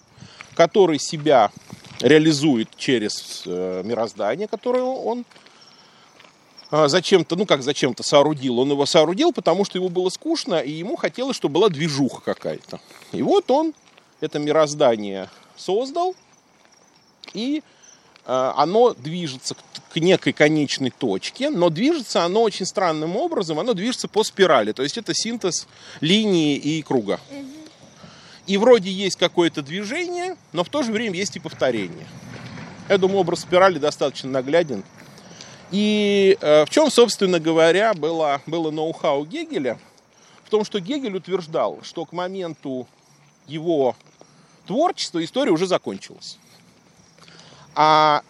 который 0.56 1.00
себя 1.00 1.52
реализует 2.00 2.70
через 2.78 3.44
э, 3.46 3.82
мироздание, 3.84 4.48
которое 4.48 4.84
он 4.84 5.26
э, 6.72 6.88
зачем-то, 6.88 7.36
ну 7.36 7.46
как 7.46 7.64
зачем-то 7.64 8.04
соорудил. 8.04 8.60
Он 8.60 8.72
его 8.72 8.86
соорудил, 8.86 9.34
потому 9.34 9.66
что 9.66 9.78
ему 9.78 9.90
было 9.90 10.10
скучно, 10.10 10.56
и 10.56 10.72
ему 10.72 10.96
хотелось, 10.96 11.36
чтобы 11.36 11.56
была 11.56 11.70
движуха 11.70 12.22
какая-то. 12.22 12.80
И 13.12 13.22
вот 13.22 13.50
он 13.50 13.74
это 14.20 14.40
мироздание 14.40 15.30
создал, 15.56 16.16
и 17.34 17.64
э, 18.26 18.52
оно 18.56 18.94
движется 18.94 19.56
к 19.98 20.02
некой 20.04 20.34
конечной 20.34 20.92
точке, 20.92 21.50
но 21.50 21.70
движется 21.70 22.24
оно 22.24 22.44
очень 22.44 22.66
странным 22.66 23.16
образом, 23.16 23.60
оно 23.60 23.74
движется 23.74 24.08
по 24.08 24.24
спирали, 24.24 24.72
то 24.72 24.84
есть 24.84 24.98
это 24.98 25.14
синтез 25.14 25.68
линии 26.02 26.56
и 26.56 26.82
круга. 26.82 27.20
И 28.46 28.58
вроде 28.58 28.90
есть 28.90 29.18
какое-то 29.18 29.62
движение, 29.62 30.38
но 30.54 30.64
в 30.64 30.70
то 30.70 30.84
же 30.84 30.92
время 30.92 31.18
есть 31.18 31.36
и 31.36 31.40
повторение. 31.40 32.08
Я 32.88 32.98
думаю, 32.98 33.20
образ 33.20 33.42
спирали 33.42 33.78
достаточно 33.78 34.30
нагляден. 34.30 34.84
И 35.72 36.38
э, 36.40 36.66
в 36.66 36.70
чем, 36.70 36.90
собственно 36.90 37.40
говоря, 37.40 37.94
было, 37.94 38.42
было 38.46 38.72
ноу-хау 38.72 39.26
Гегеля? 39.26 39.78
В 40.46 40.50
том, 40.50 40.64
что 40.64 40.80
Гегель 40.80 41.18
утверждал, 41.18 41.80
что 41.82 42.06
к 42.06 42.14
моменту 42.14 42.88
его 43.48 43.98
творчества 44.66 45.22
история 45.22 45.52
уже 45.52 45.68
закончилась. 45.68 46.38
А 47.76 48.24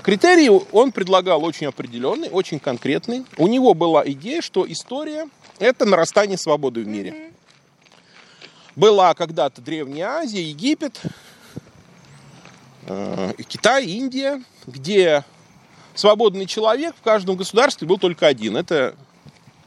критерий 0.00 0.48
он 0.48 0.92
предлагал 0.92 1.44
очень 1.44 1.66
определенный, 1.66 2.28
очень 2.30 2.58
конкретный. 2.58 3.26
У 3.36 3.48
него 3.48 3.74
была 3.74 4.02
идея, 4.10 4.40
что 4.40 4.70
история– 4.70 5.28
это 5.58 5.84
нарастание 5.84 6.38
свободы 6.38 6.82
в 6.82 6.86
мире. 6.86 7.32
Была 8.74 9.12
когда-то 9.14 9.60
Древняя 9.60 10.20
Азия, 10.20 10.42
Египет, 10.42 11.00
э, 12.86 13.32
Китай, 13.46 13.86
Индия, 13.86 14.42
где 14.66 15.24
свободный 15.94 16.46
человек 16.46 16.94
в 16.96 17.02
каждом 17.02 17.36
государстве 17.36 17.86
был 17.86 17.98
только 17.98 18.26
один– 18.26 18.56
это 18.58 18.94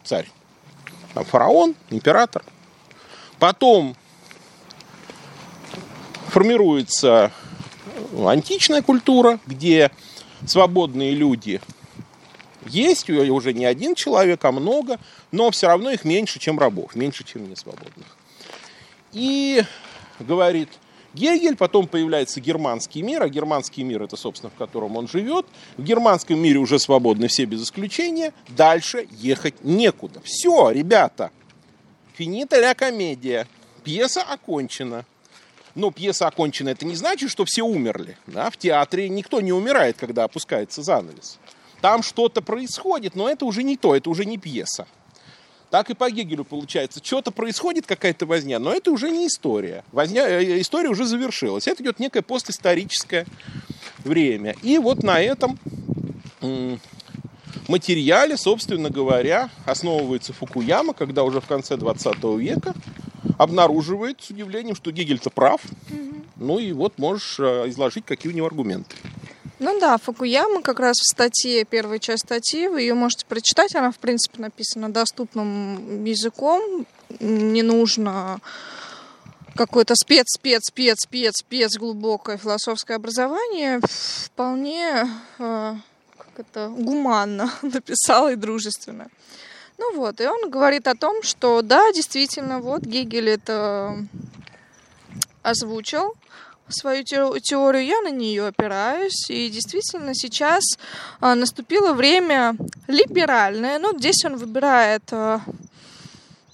царь. 0.03 0.29
Там 1.13 1.25
фараон, 1.25 1.75
император. 1.89 2.43
Потом 3.37 3.95
формируется 6.29 7.31
античная 8.23 8.81
культура, 8.81 9.39
где 9.45 9.91
свободные 10.49 11.11
люди 11.13 11.61
есть, 12.67 13.09
уже 13.09 13.53
не 13.53 13.65
один 13.65 13.95
человек, 13.95 14.43
а 14.43 14.51
много, 14.51 14.99
но 15.31 15.51
все 15.51 15.67
равно 15.67 15.91
их 15.91 16.03
меньше, 16.03 16.39
чем 16.39 16.59
рабов, 16.59 16.95
меньше, 16.95 17.23
чем 17.23 17.49
несвободных. 17.49 18.17
И 19.13 19.63
говорит 20.19 20.69
Гегель, 21.13 21.55
потом 21.55 21.87
появляется 21.87 22.41
германский 22.41 23.01
мир, 23.01 23.23
а 23.23 23.29
германский 23.29 23.83
мир 23.83 24.03
это, 24.03 24.17
собственно, 24.17 24.51
в 24.51 24.57
котором 24.57 24.97
он 24.97 25.07
живет. 25.07 25.45
В 25.77 25.83
германском 25.83 26.37
мире 26.37 26.59
уже 26.59 26.77
свободны 26.77 27.27
все 27.27 27.45
без 27.45 27.63
исключения, 27.63 28.33
дальше 28.49 29.07
ехать 29.11 29.63
некуда. 29.63 30.21
Все, 30.23 30.71
ребята, 30.71 31.31
финита 32.15 32.59
ля 32.59 32.73
комедия, 32.73 33.47
пьеса 33.83 34.23
окончена 34.23 35.05
но 35.75 35.91
пьеса 35.91 36.27
окончена, 36.27 36.69
это 36.69 36.85
не 36.85 36.95
значит, 36.95 37.29
что 37.29 37.45
все 37.45 37.63
умерли. 37.63 38.17
Да? 38.27 38.49
В 38.49 38.57
театре 38.57 39.09
никто 39.09 39.41
не 39.41 39.51
умирает, 39.51 39.97
когда 39.97 40.23
опускается 40.23 40.81
занавес. 40.81 41.37
Там 41.81 42.01
что-то 42.01 42.41
происходит, 42.41 43.15
но 43.15 43.29
это 43.29 43.45
уже 43.45 43.61
не 43.61 43.77
то, 43.77 43.95
это 43.95 44.09
уже 44.09 44.25
не 44.25 44.37
пьеса. 44.37 44.87
Так 45.69 45.89
и 45.89 45.93
по 45.93 46.09
Гегелю 46.09 46.45
получается. 46.45 47.01
Что-то 47.03 47.31
происходит, 47.31 47.85
какая-то 47.85 48.25
возня, 48.25 48.59
но 48.59 48.71
это 48.71 48.91
уже 48.91 49.11
не 49.11 49.27
история. 49.27 49.83
Возня, 49.91 50.27
э, 50.27 50.61
история 50.61 50.89
уже 50.89 51.05
завершилась. 51.05 51.67
Это 51.67 51.83
идет 51.83 51.99
некое 51.99 52.21
постисторическое 52.21 53.25
время. 53.99 54.55
И 54.61 54.77
вот 54.77 55.03
на 55.03 55.19
этом 55.19 55.59
материале, 57.67 58.37
собственно 58.37 58.89
говоря, 58.89 59.49
основывается 59.65 60.31
Фукуяма, 60.33 60.93
когда 60.93 61.23
уже 61.23 61.41
в 61.41 61.45
конце 61.45 61.75
20 61.75 62.37
века 62.37 62.73
обнаруживает 63.37 64.21
с 64.21 64.29
удивлением, 64.29 64.75
что 64.75 64.91
Гегель-то 64.91 65.29
прав. 65.29 65.61
Угу. 65.89 66.15
Ну 66.37 66.59
и 66.59 66.71
вот 66.73 66.97
можешь 66.97 67.39
э, 67.39 67.69
изложить, 67.69 68.05
какие 68.05 68.31
у 68.31 68.35
него 68.35 68.47
аргументы. 68.47 68.95
Ну 69.59 69.79
да, 69.79 69.97
Фукуяма 69.97 70.61
как 70.61 70.79
раз 70.79 70.97
в 70.97 71.09
статье, 71.09 71.63
первая 71.63 71.99
часть 71.99 72.25
статьи, 72.25 72.67
вы 72.67 72.81
ее 72.81 72.93
можете 72.93 73.25
прочитать, 73.25 73.73
она, 73.73 73.91
в 73.91 73.97
принципе, 73.99 74.41
написана 74.41 74.91
доступным 74.91 76.03
языком, 76.03 76.85
не 77.21 77.63
нужно 77.63 78.41
какое-то 79.55 79.95
спец, 79.95 80.25
спец, 80.27 80.61
спец, 80.65 80.97
спец, 80.99 81.33
спец 81.37 81.77
глубокое 81.77 82.37
философское 82.37 82.95
образование, 82.95 83.79
вполне 84.25 85.09
э, 85.39 85.75
как 86.17 86.27
это, 86.37 86.67
гуманно 86.67 87.49
написал 87.61 88.29
и 88.29 88.35
дружественно. 88.35 89.07
Ну 89.77 89.95
вот, 89.95 90.21
и 90.21 90.27
он 90.27 90.49
говорит 90.49 90.87
о 90.87 90.95
том, 90.95 91.21
что 91.23 91.61
да, 91.61 91.91
действительно, 91.91 92.59
вот 92.59 92.81
Гегель 92.81 93.29
это 93.29 93.97
озвучил, 95.43 96.15
свою 96.69 97.03
теорию, 97.03 97.85
я 97.85 98.01
на 98.01 98.09
нее 98.09 98.47
опираюсь. 98.47 99.29
И 99.29 99.49
действительно 99.49 100.15
сейчас 100.15 100.63
а, 101.19 101.35
наступило 101.35 101.93
время 101.93 102.55
либеральное. 102.87 103.79
Ну, 103.79 103.97
здесь 103.97 104.23
он 104.25 104.37
выбирает 104.37 105.03
а, 105.11 105.41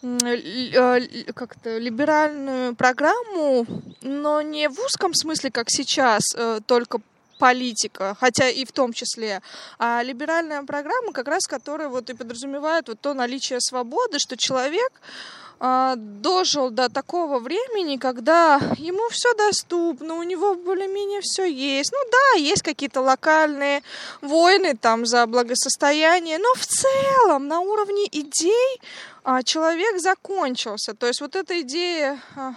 а, 0.03 0.99
как-то 1.33 1.77
либеральную 1.77 2.75
программу, 2.75 3.65
но 4.01 4.41
не 4.41 4.67
в 4.67 4.79
узком 4.79 5.13
смысле, 5.13 5.51
как 5.51 5.67
сейчас, 5.69 6.23
а, 6.35 6.59
только 6.61 6.99
политика, 7.41 8.15
хотя 8.19 8.49
и 8.49 8.65
в 8.65 8.71
том 8.71 8.93
числе, 8.93 9.41
а 9.79 10.03
либеральная 10.03 10.61
программа 10.63 11.11
как 11.11 11.27
раз, 11.27 11.47
которая 11.47 11.89
вот 11.89 12.09
и 12.11 12.13
подразумевает 12.13 12.87
вот 12.87 13.01
то 13.01 13.15
наличие 13.15 13.59
свободы, 13.59 14.19
что 14.19 14.37
человек 14.37 14.91
дожил 15.61 16.71
до 16.71 16.89
такого 16.89 17.37
времени, 17.37 17.97
когда 17.97 18.59
ему 18.77 19.07
все 19.09 19.31
доступно, 19.35 20.15
у 20.15 20.23
него 20.23 20.55
более-менее 20.55 21.21
все 21.21 21.45
есть. 21.45 21.91
Ну 21.91 21.99
да, 22.11 22.39
есть 22.39 22.63
какие-то 22.63 23.01
локальные 23.01 23.83
войны 24.21 24.75
там 24.75 25.05
за 25.05 25.27
благосостояние, 25.27 26.39
но 26.39 26.51
в 26.55 26.65
целом 26.65 27.47
на 27.47 27.59
уровне 27.59 28.07
идей 28.11 28.81
а, 29.23 29.43
человек 29.43 29.99
закончился. 29.99 30.95
То 30.95 31.05
есть 31.05 31.21
вот 31.21 31.35
эта 31.35 31.61
идея, 31.61 32.19
а, 32.35 32.55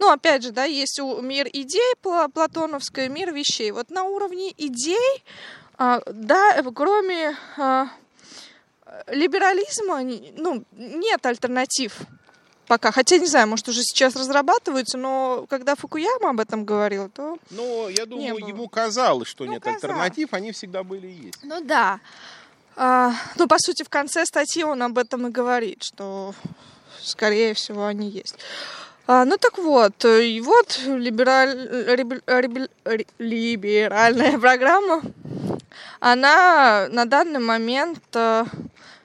ну 0.00 0.10
опять 0.10 0.42
же, 0.42 0.50
да, 0.50 0.64
есть 0.64 1.00
мир 1.00 1.46
идей 1.52 1.94
платоновская, 2.02 3.08
мир 3.08 3.32
вещей. 3.32 3.70
Вот 3.70 3.90
на 3.90 4.02
уровне 4.02 4.52
идей, 4.58 5.22
да, 5.78 6.62
кроме 6.74 7.36
либерализма, 9.06 10.00
ну, 10.36 10.64
нет 10.72 11.24
альтернатив 11.24 12.00
пока. 12.72 12.90
Хотя, 12.90 13.18
не 13.18 13.26
знаю, 13.26 13.48
может, 13.48 13.68
уже 13.68 13.82
сейчас 13.82 14.16
разрабатываются, 14.16 14.96
но 14.96 15.44
когда 15.50 15.74
Фукуяма 15.74 16.30
об 16.30 16.40
этом 16.40 16.64
говорил, 16.64 17.10
то... 17.10 17.36
Ну, 17.50 17.90
я 17.90 18.06
думаю, 18.06 18.38
ему 18.48 18.66
казалось, 18.66 19.28
что 19.28 19.44
ну, 19.44 19.52
нет 19.52 19.62
казалось. 19.62 19.84
альтернатив, 19.84 20.32
они 20.32 20.52
всегда 20.52 20.82
были 20.82 21.06
и 21.06 21.26
есть. 21.26 21.38
Ну 21.42 21.60
да. 21.60 22.00
А, 22.74 23.12
ну, 23.36 23.46
по 23.46 23.58
сути, 23.58 23.82
в 23.82 23.90
конце 23.90 24.24
статьи 24.24 24.64
он 24.64 24.82
об 24.82 24.96
этом 24.96 25.26
и 25.26 25.30
говорит, 25.30 25.82
что, 25.82 26.34
скорее 27.02 27.52
всего, 27.52 27.84
они 27.84 28.08
есть. 28.08 28.36
А, 29.06 29.26
ну 29.26 29.36
так 29.36 29.58
вот, 29.58 30.06
и 30.06 30.40
вот 30.40 30.80
либераль, 30.86 31.54
либер, 31.86 33.04
либеральная 33.18 34.38
программа, 34.38 35.02
она 36.00 36.88
на 36.90 37.04
данный 37.04 37.40
момент 37.40 38.00
э, 38.14 38.46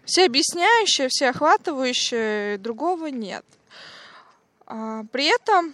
всеобъясняющая, 0.06 1.10
всеохватывающая, 1.10 2.58
другого 2.60 3.08
нет. 3.08 3.44
А, 4.68 5.04
при 5.12 5.26
этом 5.26 5.74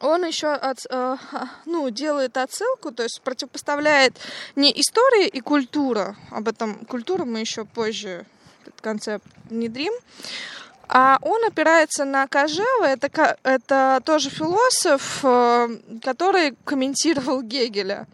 он 0.00 0.24
еще 0.24 0.48
от, 0.48 0.86
э, 0.88 1.16
ну, 1.64 1.90
делает 1.90 2.36
отсылку, 2.36 2.92
то 2.92 3.02
есть 3.02 3.20
противопоставляет 3.22 4.16
не 4.54 4.70
история 4.80 5.26
и 5.26 5.40
культура, 5.40 6.16
об 6.30 6.48
этом 6.48 6.84
культуру 6.84 7.24
мы 7.24 7.40
еще 7.40 7.64
позже 7.64 8.24
этот 8.62 8.80
концепт 8.80 9.26
внедрим, 9.50 9.92
а 10.88 11.18
он 11.22 11.44
опирается 11.44 12.04
на 12.04 12.28
Кожева, 12.28 12.84
это, 12.84 13.36
это 13.42 14.00
тоже 14.04 14.30
философ, 14.30 15.20
э, 15.24 15.68
который 16.02 16.56
комментировал 16.64 17.42
Гегеля. 17.42 18.06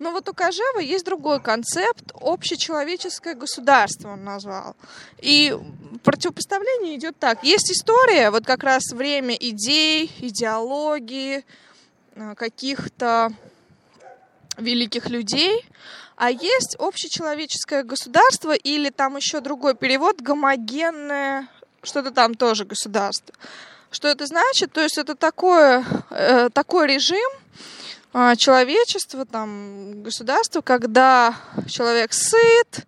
Но 0.00 0.12
вот 0.12 0.30
у 0.30 0.32
Кожева 0.32 0.78
есть 0.78 1.04
другой 1.04 1.40
концепт, 1.40 2.10
общечеловеческое 2.14 3.34
государство 3.34 4.14
он 4.14 4.24
назвал. 4.24 4.74
И 5.18 5.54
противопоставление 6.02 6.96
идет 6.96 7.18
так. 7.18 7.44
Есть 7.44 7.70
история, 7.70 8.30
вот 8.30 8.46
как 8.46 8.64
раз 8.64 8.92
время 8.92 9.34
идей, 9.34 10.10
идеологии, 10.20 11.44
э, 12.14 12.34
каких-то 12.34 13.28
великих 14.56 15.10
людей, 15.10 15.66
а 16.16 16.30
есть 16.30 16.76
общечеловеческое 16.78 17.82
государство 17.82 18.54
или 18.54 18.88
там 18.88 19.16
еще 19.16 19.40
другой 19.40 19.74
перевод, 19.74 20.22
гомогенное 20.22 21.46
что-то 21.82 22.10
там 22.10 22.36
тоже 22.36 22.64
государство. 22.64 23.34
Что 23.90 24.08
это 24.08 24.24
значит? 24.24 24.72
То 24.72 24.80
есть 24.80 24.96
это 24.96 25.14
такое, 25.14 25.84
э, 26.08 26.48
такой 26.54 26.86
режим 26.86 27.30
э, 28.12 28.36
человечества, 28.36 29.24
там, 29.24 30.02
государства, 30.02 30.60
когда 30.60 31.36
человек 31.68 32.12
сыт, 32.12 32.86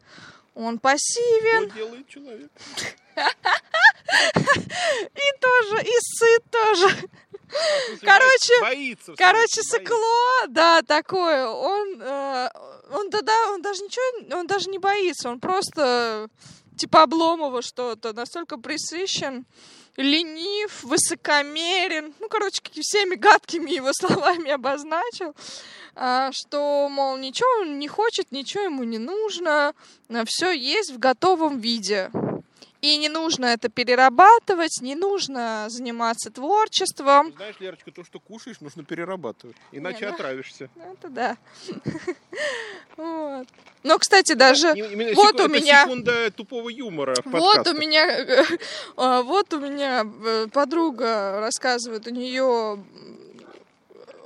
он 0.55 0.79
пассивен. 0.79 1.71
Что 1.71 1.79
делает 1.79 2.09
человек? 2.09 2.51
И 5.15 5.41
тоже, 5.41 5.83
и 5.83 5.97
сыт 6.01 6.43
тоже. 6.51 7.09
Короче, 8.01 8.61
боится, 8.61 9.15
короче, 9.17 9.63
сыкло, 9.63 10.49
да, 10.49 10.83
такое. 10.83 11.47
Он, 11.47 12.01
э, 12.01 12.49
он 12.91 13.11
тогда, 13.11 13.33
он 13.51 13.63
даже 13.63 13.83
ничего, 13.83 14.39
он 14.39 14.47
даже 14.47 14.71
не 14.71 14.79
боится, 14.79 15.29
он 15.29 15.41
просто 15.41 16.29
типа 16.77 17.03
Обломова 17.03 17.63
что-то, 17.63 18.13
настолько 18.13 18.57
присыщен, 18.57 19.45
ленив, 19.97 20.83
высокомерен, 20.83 22.15
ну, 22.21 22.29
короче, 22.29 22.61
всеми 22.81 23.15
гадкими 23.15 23.71
его 23.71 23.93
словами 23.93 24.51
обозначил, 24.51 25.35
а, 25.95 26.31
что, 26.33 26.89
мол, 26.91 27.17
ничего 27.17 27.49
он 27.61 27.79
не 27.79 27.89
хочет, 27.89 28.33
ничего 28.33 28.65
ему 28.65 28.85
не 28.85 28.99
нужно, 28.99 29.75
все 30.27 30.53
есть 30.53 30.93
в 30.93 30.99
готовом 30.99 31.59
виде. 31.59 32.11
И 32.83 32.97
не 32.97 33.09
нужно 33.09 33.47
это 33.47 33.69
перерабатывать, 33.69 34.81
не 34.81 34.97
нужно 34.97 35.67
заниматься 35.69 36.31
творчеством. 36.31 37.33
Знаешь, 37.37 37.55
Лерочка, 37.61 37.93
то, 37.93 38.05
что 38.05 38.19
кушаешь, 38.19 38.61
нужно 38.61 38.85
перерабатывать, 38.85 39.57
иначе 39.71 40.01
не, 40.01 40.07
ну, 40.09 40.15
отравишься. 40.15 40.69
Ну, 40.75 40.93
это 40.93 41.09
да. 41.09 41.37
Вот. 42.97 43.49
Но, 43.85 43.99
кстати, 43.99 44.35
даже 44.35 44.73
Именно 44.75 45.15
вот 45.15 45.41
у 45.41 45.49
меня 45.49 45.85
секунда 45.85 46.31
тупого 46.31 46.69
юмора. 46.69 47.15
Вот 47.25 47.67
у 47.67 47.73
меня, 47.73 48.27
а, 48.97 49.23
вот 49.23 49.53
у 49.55 49.61
меня 49.61 50.05
э, 50.05 50.47
подруга 50.53 51.41
рассказывает, 51.41 52.07
у 52.07 52.11
нее 52.11 52.85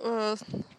э, 0.03 0.37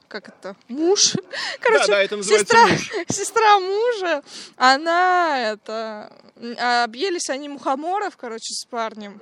как 0.08 0.30
это, 0.30 0.56
муж. 0.68 1.16
Короче, 1.60 1.88
да, 1.88 1.94
да, 1.94 2.04
это 2.04 2.18
называется 2.18 2.56
сестра, 2.56 2.68
муж. 2.68 2.92
Сестра 3.10 3.60
мужа, 3.60 4.24
она 4.58 5.52
это, 5.52 6.12
объелись 6.84 7.30
они 7.30 7.50
мухоморов, 7.50 8.18
короче, 8.18 8.54
с 8.54 8.66
парнем. 8.66 9.22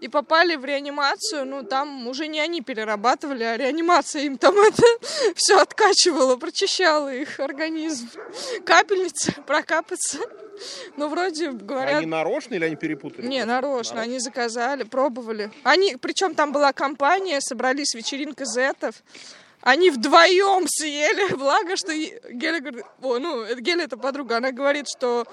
И 0.00 0.08
попали 0.08 0.56
в 0.56 0.64
реанимацию, 0.64 1.44
ну 1.44 1.62
там 1.62 2.06
уже 2.06 2.26
не 2.26 2.40
они 2.40 2.62
перерабатывали, 2.62 3.44
а 3.44 3.56
реанимация 3.56 4.22
им 4.22 4.38
там 4.38 4.58
это 4.58 4.82
все 5.34 5.58
откачивала, 5.58 6.36
прочищала 6.36 7.12
их 7.14 7.38
организм. 7.38 8.08
Капельница, 8.64 9.32
прокапаться. 9.46 10.18
Ну, 10.96 11.08
вроде 11.08 11.52
говорят... 11.52 11.96
Они 11.96 12.06
нарочно 12.06 12.54
или 12.54 12.64
они 12.64 12.76
перепутали? 12.76 13.26
Не, 13.26 13.44
нарочно. 13.44 13.96
нарочно. 13.96 14.00
Они 14.02 14.18
заказали, 14.18 14.82
пробовали. 14.82 15.50
Они, 15.62 15.96
причем 15.96 16.34
там 16.34 16.52
была 16.52 16.72
компания, 16.72 17.40
собрались 17.40 17.94
вечеринка 17.94 18.44
зетов. 18.44 18.96
Они 19.62 19.90
вдвоем 19.90 20.66
съели, 20.66 21.34
благо, 21.36 21.76
что 21.76 21.92
Геля 21.94 22.60
говорит, 22.60 22.84
о, 23.02 23.18
ну, 23.18 23.54
Геля 23.56 23.84
это 23.84 23.96
подруга, 23.96 24.38
она 24.38 24.52
говорит, 24.52 24.86
что 24.88 25.26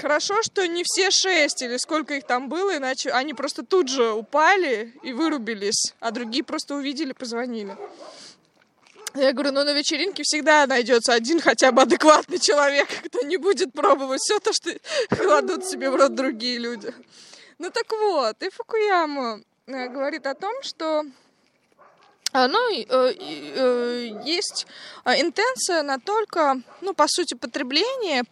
хорошо, 0.00 0.42
что 0.42 0.66
не 0.66 0.82
все 0.84 1.10
шесть 1.10 1.62
или 1.62 1.76
сколько 1.76 2.14
их 2.14 2.24
там 2.24 2.48
было, 2.48 2.76
иначе 2.76 3.10
они 3.10 3.34
просто 3.34 3.64
тут 3.64 3.88
же 3.88 4.12
упали 4.12 4.94
и 5.02 5.12
вырубились, 5.12 5.94
а 6.00 6.10
другие 6.10 6.44
просто 6.44 6.74
увидели, 6.76 7.12
позвонили. 7.12 7.76
Я 9.14 9.32
говорю, 9.32 9.52
ну 9.52 9.64
на 9.64 9.72
вечеринке 9.72 10.22
всегда 10.24 10.66
найдется 10.66 11.14
один 11.14 11.40
хотя 11.40 11.72
бы 11.72 11.82
адекватный 11.82 12.38
человек, 12.38 12.86
кто 13.06 13.22
не 13.22 13.36
будет 13.36 13.72
пробовать 13.72 14.20
все 14.20 14.38
то, 14.38 14.52
что 14.52 14.70
кладут 15.16 15.64
себе 15.64 15.90
в 15.90 15.96
рот 15.96 16.14
другие 16.14 16.58
люди. 16.58 16.92
Ну 17.58 17.70
так 17.70 17.90
вот, 17.90 18.42
и 18.42 18.50
Фукуяма 18.50 19.40
э, 19.66 19.88
говорит 19.88 20.26
о 20.26 20.34
том, 20.34 20.52
что 20.62 21.04
ну, 22.32 22.70
есть 24.24 24.66
а, 25.04 25.18
интенция 25.18 25.82
на 25.82 25.98
только, 25.98 26.60
ну, 26.80 26.92
по 26.92 27.06
сути, 27.08 27.34
потребление. 27.34 28.24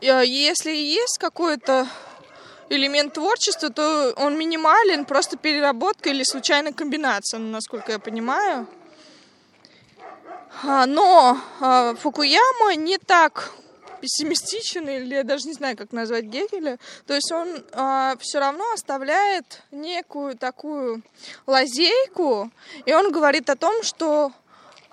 Если 0.00 0.70
есть 0.70 1.18
какой-то 1.18 1.86
элемент 2.68 3.14
творчества, 3.14 3.70
то 3.70 4.12
он 4.16 4.38
минимален, 4.38 5.04
просто 5.04 5.36
переработка 5.36 6.10
или 6.10 6.22
случайная 6.22 6.72
комбинация, 6.72 7.40
насколько 7.40 7.92
я 7.92 7.98
понимаю. 7.98 8.66
Но 10.62 11.36
Фукуяма 12.00 12.74
не 12.76 12.98
так 12.98 13.52
пессимистичен, 14.00 14.88
или 14.88 15.14
я 15.14 15.24
даже 15.24 15.46
не 15.46 15.54
знаю, 15.54 15.76
как 15.76 15.92
назвать 15.92 16.24
Гегеля. 16.24 16.78
То 17.06 17.14
есть 17.14 17.30
он 17.32 17.48
э, 17.48 17.62
а, 17.72 18.16
все 18.20 18.38
равно 18.38 18.64
оставляет 18.72 19.62
некую 19.70 20.36
такую 20.36 21.02
лазейку, 21.46 22.50
и 22.84 22.92
он 22.92 23.12
говорит 23.12 23.50
о 23.50 23.56
том, 23.56 23.82
что 23.82 24.32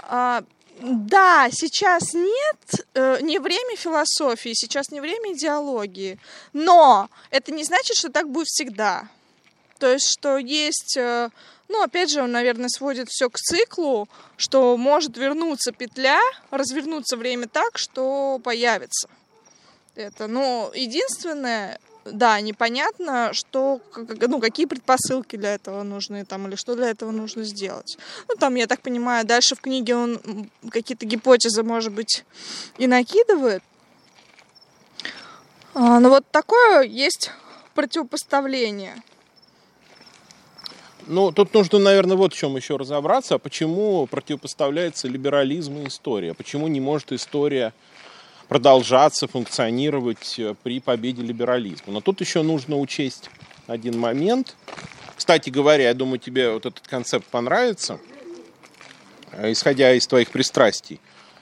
э, 0.09 0.41
да, 0.79 1.49
сейчас 1.51 2.13
нет, 2.13 2.85
э, 2.93 3.19
не 3.21 3.39
время 3.39 3.75
философии, 3.75 4.53
сейчас 4.53 4.91
не 4.91 5.01
время 5.01 5.33
идеологии, 5.33 6.19
но 6.53 7.09
это 7.31 7.51
не 7.51 7.63
значит, 7.63 7.97
что 7.97 8.11
так 8.11 8.29
будет 8.29 8.47
всегда. 8.47 9.09
То 9.77 9.91
есть, 9.91 10.09
что 10.11 10.37
есть, 10.37 10.97
э, 10.97 11.29
ну, 11.67 11.83
опять 11.83 12.09
же, 12.09 12.21
он, 12.21 12.31
наверное, 12.31 12.69
сводит 12.69 13.09
все 13.09 13.29
к 13.29 13.37
циклу, 13.37 14.07
что 14.37 14.75
может 14.77 15.17
вернуться 15.17 15.71
петля, 15.71 16.19
развернуться 16.51 17.17
время 17.17 17.47
так, 17.47 17.77
что 17.77 18.39
появится 18.43 19.09
это. 19.97 20.27
Но 20.27 20.71
единственное, 20.73 21.79
да, 22.05 22.39
непонятно, 22.41 23.33
что, 23.33 23.81
ну, 23.95 24.39
какие 24.39 24.65
предпосылки 24.65 25.35
для 25.35 25.55
этого 25.55 25.83
нужны, 25.83 26.25
там, 26.25 26.47
или 26.47 26.55
что 26.55 26.75
для 26.75 26.89
этого 26.89 27.11
нужно 27.11 27.43
сделать. 27.43 27.97
Ну, 28.27 28.35
там, 28.35 28.55
я 28.55 28.67
так 28.67 28.81
понимаю, 28.81 29.25
дальше 29.25 29.55
в 29.55 29.61
книге 29.61 29.95
он 29.95 30.49
какие-то 30.71 31.05
гипотезы, 31.05 31.63
может 31.63 31.93
быть, 31.93 32.23
и 32.77 32.87
накидывает. 32.87 33.63
А, 35.73 35.99
но 35.99 36.09
вот 36.09 36.25
такое 36.31 36.83
есть 36.83 37.31
противопоставление. 37.75 38.95
Ну, 41.07 41.31
тут 41.31 41.53
нужно, 41.53 41.79
наверное, 41.79 42.17
вот 42.17 42.33
в 42.33 42.37
чем 42.37 42.55
еще 42.55 42.75
разобраться. 42.75 43.37
Почему 43.37 44.05
противопоставляется 44.07 45.07
либерализм 45.07 45.79
и 45.79 45.87
история? 45.87 46.33
Почему 46.33 46.67
не 46.67 46.79
может 46.79 47.13
история 47.13 47.73
продолжаться, 48.47 49.27
функционировать 49.27 50.35
э, 50.37 50.55
при 50.63 50.79
победе 50.79 51.21
либерализма. 51.21 51.93
Но 51.93 52.01
тут 52.01 52.21
еще 52.21 52.41
нужно 52.41 52.77
учесть 52.77 53.29
один 53.67 53.99
момент. 53.99 54.55
Кстати 55.15 55.49
говоря, 55.49 55.85
я 55.85 55.93
думаю, 55.93 56.19
тебе 56.19 56.51
вот 56.51 56.65
этот 56.65 56.87
концепт 56.87 57.25
понравится, 57.27 57.99
э, 59.33 59.51
исходя 59.51 59.93
из 59.93 60.07
твоих 60.07 60.29
пристрастий, 60.29 60.99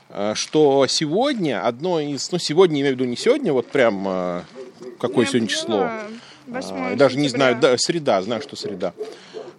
э, 0.09 0.33
что 0.35 0.87
сегодня 0.87 1.65
одно 1.65 1.99
из... 1.99 2.31
Ну, 2.31 2.39
сегодня, 2.39 2.81
имею 2.81 2.95
в 2.95 2.99
виду 2.99 3.09
не 3.09 3.17
сегодня, 3.17 3.53
вот 3.53 3.67
прям 3.67 4.45
какое 4.99 5.25
я 5.25 5.31
сегодня 5.31 5.47
число. 5.47 5.89
Даже 6.95 7.17
не 7.17 7.27
знаю, 7.27 7.57
да, 7.59 7.77
среда, 7.77 8.21
знаю, 8.21 8.41
что 8.41 8.55
среда. 8.55 8.93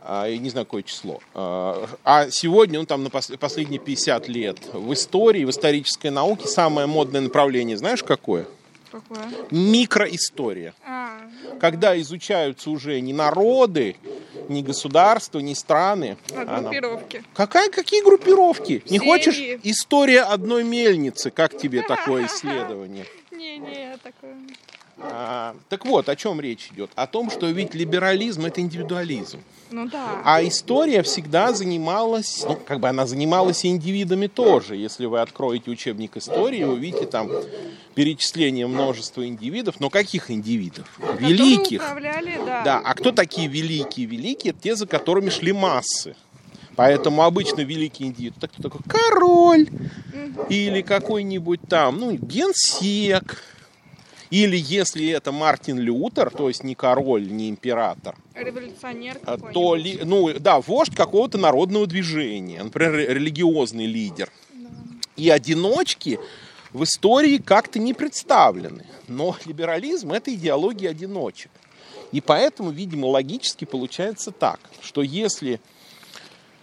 А, 0.09 0.27
я 0.27 0.38
не 0.38 0.51
знаю, 0.51 0.66
какое 0.66 0.83
число. 0.83 1.21
А, 1.35 1.88
а 2.05 2.31
сегодня, 2.31 2.79
ну 2.79 2.87
там 2.87 3.03
на 3.03 3.11
последние 3.11 3.81
50 3.81 4.29
лет, 4.29 4.59
в 4.73 4.92
истории, 4.92 5.45
в 5.45 5.51
исторической 5.51 6.11
науке 6.11 6.47
самое 6.47 6.87
модное 6.87 7.21
направление, 7.21 7.77
знаешь, 7.77 8.05
какое? 8.05 8.47
Какое? 8.92 9.29
Микроистория. 9.51 10.75
А. 10.87 11.19
Когда 11.61 12.01
изучаются 12.01 12.71
уже 12.71 13.01
не 13.01 13.12
народы, 13.12 13.97
не 14.49 14.62
государства, 14.62 15.40
не 15.40 15.57
страны. 15.57 16.16
А 16.35 16.61
группировки. 16.61 17.16
Она... 17.16 17.27
Какая, 17.35 17.69
какие 17.71 18.05
группировки? 18.05 18.83
Серии. 18.87 18.92
Не 18.92 18.99
хочешь 19.01 19.38
история 19.64 20.23
одной 20.23 20.62
мельницы? 20.62 21.31
Как 21.31 21.59
тебе 21.59 21.83
такое 21.83 22.27
исследование? 22.33 23.07
Не-не, 23.33 23.99
такое. 24.03 24.37
А, 24.98 25.54
так 25.68 25.85
вот, 25.85 26.09
о 26.09 26.16
чем 26.16 26.40
речь 26.40 26.70
идет? 26.72 26.90
О 26.94 27.06
том, 27.06 27.30
что 27.30 27.46
ведь 27.50 27.74
либерализм 27.74 28.46
это 28.46 28.62
индивидуализм. 28.62 29.40
Ну 29.70 29.88
да. 29.88 30.22
А 30.24 30.42
история 30.42 31.02
всегда 31.02 31.52
занималась, 31.52 32.44
ну, 32.48 32.56
как 32.56 32.80
бы 32.80 32.88
она 32.88 33.06
занималась 33.06 33.64
и 33.64 33.68
индивидами 33.68 34.26
тоже. 34.26 34.76
Если 34.76 35.04
вы 35.04 35.20
откроете 35.20 35.70
учебник 35.70 36.16
истории, 36.16 36.64
вы 36.64 36.74
увидите 36.74 37.06
там 37.06 37.30
перечисление 37.94 38.66
множества 38.66 39.26
индивидов. 39.26 39.80
Но 39.80 39.90
каких 39.90 40.30
индивидов? 40.30 40.88
Великих. 41.18 41.82
Да. 42.46 42.62
да. 42.64 42.82
А 42.82 42.94
кто 42.94 43.12
такие 43.12 43.48
великие? 43.48 44.06
Великие 44.06 44.52
это 44.52 44.62
те, 44.62 44.76
за 44.76 44.87
которыми 44.87 45.28
шли 45.28 45.52
массы. 45.52 46.16
Поэтому 46.74 47.22
обычно 47.22 47.62
великий 47.62 48.04
индивид, 48.04 48.35
это 48.37 48.48
кто 48.48 48.62
такой? 48.62 48.80
Король. 48.87 49.66
Или 50.48 50.82
какой-нибудь 50.82 51.61
там, 51.68 51.98
ну, 51.98 52.12
генсек 52.12 53.42
или 54.31 54.57
если 54.57 55.09
это 55.09 55.31
Мартин 55.31 55.79
Лютер, 55.79 56.31
то 56.31 56.49
есть 56.49 56.65
не 56.65 56.75
король, 56.75 57.31
не 57.31 57.49
император, 57.49 58.17
революционер 58.35 59.19
а, 59.25 59.39
то 59.39 59.75
ли, 59.75 60.01
ну 60.05 60.33
да, 60.39 60.61
вождь 60.61 60.95
какого-то 60.95 61.39
народного 61.39 61.87
движения, 61.87 62.62
например, 62.62 62.97
религиозный 62.97 63.87
лидер. 63.87 64.31
Да. 64.53 64.69
И 65.17 65.31
одиночки 65.31 66.19
в 66.73 66.83
истории 66.83 67.39
как-то 67.39 67.79
не 67.79 67.95
представлены. 67.95 68.87
Но 69.07 69.37
либерализм 69.45 70.12
это 70.12 70.35
идеология 70.35 70.91
одиночек. 70.91 71.51
И 72.12 72.21
поэтому, 72.21 72.71
видимо, 72.71 73.07
логически 73.07 73.65
получается 73.65 74.33
так, 74.33 74.59
что 74.83 75.03
если 75.03 75.61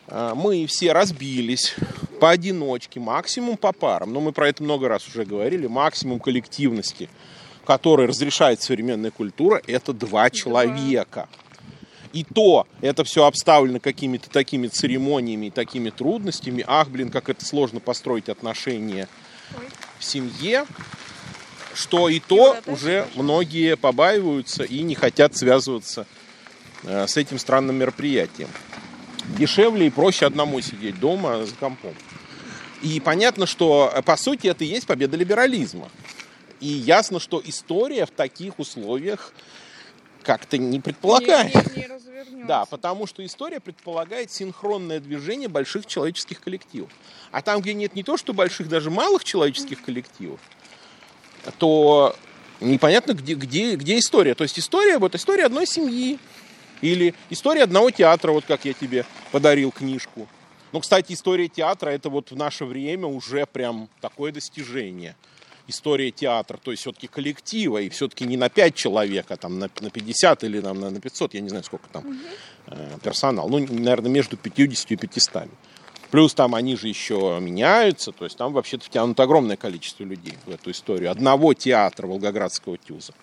а, 0.08 0.36
мы 0.36 0.65
все 0.67 0.91
разбились 0.91 1.76
поодиночке, 2.19 2.99
максимум 2.99 3.56
по 3.56 3.71
парам, 3.71 4.12
но 4.12 4.19
мы 4.19 4.34
про 4.34 4.49
это 4.49 4.63
много 4.63 4.89
раз 4.89 5.08
уже 5.08 5.23
говорили, 5.23 5.67
максимум 5.67 6.19
коллективности– 6.19 7.10
который 7.65 8.08
разрешает 8.08 8.62
современная 8.62 9.12
культура, 9.12 9.62
это 9.67 9.93
два 9.93 10.30
человека. 10.30 11.28
И 12.12 12.23
то 12.23 12.67
это 12.82 13.04
все 13.04 13.26
обставлено 13.26 13.80
какими-то 13.80 14.30
такими 14.30 14.67
церемониями 14.67 15.47
и 15.47 15.49
такими 15.49 15.89
трудностями. 15.89 16.63
Ах, 16.67 16.89
блин, 16.89 17.10
как 17.10 17.30
это 17.30 17.43
сложно 17.43 17.80
построить 17.80 18.30
отношения 18.30 19.08
в 19.97 20.04
семье, 20.04 20.65
что 21.73 22.10
и 22.10 22.19
то 22.19 22.58
уже 22.67 23.08
многие 23.15 23.76
побаиваются 23.76 24.63
и 24.63 24.84
не 24.84 24.93
хотят 24.93 25.36
связываться 25.36 26.06
э, 26.84 27.08
с 27.08 27.17
этим 27.17 27.39
странным 27.39 27.78
мероприятием. 27.78 28.49
Дешевле 29.38 29.88
и 29.88 29.89
проще 29.89 30.28
одному 30.28 30.62
сидеть 30.62 30.99
дома 30.99 31.45
за 31.45 31.56
компом. 31.56 31.95
И 32.84 32.99
понятно, 32.99 33.47
что 33.47 33.91
э, 33.93 34.02
по 34.04 34.17
сути 34.17 34.47
это 34.47 34.63
и 34.63 34.67
есть 34.67 34.86
победа 34.86 35.17
либерализма. 35.17 35.89
И 36.59 36.67
ясно, 36.67 37.19
что 37.19 37.41
история 37.43 38.05
в 38.05 38.11
таких 38.11 38.59
условиях 38.59 39.33
как-то 40.23 40.57
не 40.57 40.79
предполагает. 40.79 41.53
Не, 41.75 41.81
не, 41.81 42.35
не 42.37 42.43
да, 42.45 42.65
потому 42.65 43.05
что 43.05 43.25
история 43.25 43.59
предполагает 43.59 44.31
синхронное 44.31 44.99
движение 44.99 45.49
больших 45.49 45.85
человеческих 45.85 46.39
коллективов. 46.41 46.89
А 47.31 47.41
там, 47.41 47.61
где 47.61 47.73
нет 47.73 47.95
не 47.95 48.03
то, 48.03 48.17
что 48.17 48.33
больших, 48.33 48.69
даже 48.69 48.89
малых 48.89 49.23
человеческих 49.23 49.83
коллективов, 49.83 50.39
то 51.57 52.15
непонятно, 52.61 53.13
где, 53.13 53.35
где, 53.35 53.75
где 53.75 53.97
история. 53.99 54.33
То 54.35 54.43
есть 54.43 54.57
история, 54.57 54.97
вот 54.97 55.15
история 55.15 55.45
одной 55.45 55.67
семьи. 55.67 56.19
Или 56.81 57.13
история 57.29 57.63
одного 57.63 57.91
театра, 57.91 58.33
вот 58.33 58.43
как 58.45 58.65
я 58.65 58.73
тебе 58.73 59.05
подарил 59.31 59.71
книжку. 59.71 60.27
Ну, 60.73 60.81
кстати, 60.81 61.13
история 61.13 61.47
театра 61.47 61.91
это 61.91 62.09
вот 62.09 62.31
в 62.31 62.35
наше 62.35 62.65
время 62.65 63.07
уже 63.07 63.45
прям 63.45 63.89
такое 64.01 64.33
достижение 64.33 65.15
история 65.67 66.12
театра, 66.12 66.58
то 66.58 66.71
есть 66.71 66.82
все-таки 66.82 67.08
коллектива, 67.08 67.80
и 67.80 67.89
все-таки 67.89 68.26
не 68.26 68.38
на 68.38 68.49
5 68.49 68.76
человек, 68.76 69.28
а 69.30 69.38
там 69.38 69.60
на, 69.60 69.69
на 69.80 69.89
50 69.89 70.43
или 70.43 70.60
там, 70.60 70.80
на 70.80 70.99
500, 70.99 71.34
я 71.34 71.41
не 71.41 71.49
знаю, 71.49 71.63
сколько 71.63 71.88
там 71.89 72.19
э, 72.67 72.97
персонал. 73.04 73.49
Ну, 73.49 73.60
наверное, 73.60 74.12
между 74.12 74.38
50 74.38 74.91
и 74.91 74.95
500. 74.95 75.43
Плюс 76.12 76.34
там 76.36 76.54
они 76.54 76.76
же 76.76 76.88
еще 76.88 77.39
меняются, 77.41 78.12
то 78.12 78.26
есть 78.26 78.38
там 78.38 78.54
вообще-то 78.54 78.86
втянут 78.86 79.19
огромное 79.19 79.58
количество 79.58 80.04
людей 80.04 80.38
в 80.45 80.52
эту 80.52 80.71
историю. 80.71 81.10
Одного 81.10 81.54
театра 81.54 82.06
Волгоградского 82.06 82.78
тюза. 82.78 83.13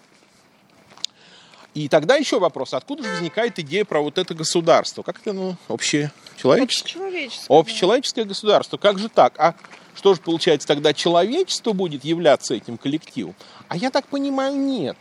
И 1.75 1.89
тогда 1.89 2.17
еще 2.17 2.41
вопрос, 2.41 2.75
откуда 2.75 3.05
же 3.05 3.11
возникает 3.11 3.59
идея 3.61 3.85
про 3.85 4.01
вот 4.01 4.19
это 4.19 4.35
государство? 4.35 5.03
Как 5.03 5.21
это, 5.21 5.33
ну, 5.33 5.57
общее 5.69 6.11
человеческое? 6.37 6.91
Общечеловеческое. 6.91 7.59
Общечеловеческое 7.59 8.25
государство. 8.25 8.77
Как 8.77 8.99
же 8.99 9.09
так? 9.09 9.35
А 9.39 9.55
что 9.95 10.15
же 10.15 10.21
получается, 10.21 10.67
тогда 10.67 10.93
человечество 10.93 11.73
будет 11.73 12.05
являться 12.05 12.55
этим 12.55 12.77
коллективом? 12.77 13.35
А 13.69 13.77
я 13.77 13.91
так 13.91 14.07
понимаю, 14.07 14.57
нет. 14.57 14.97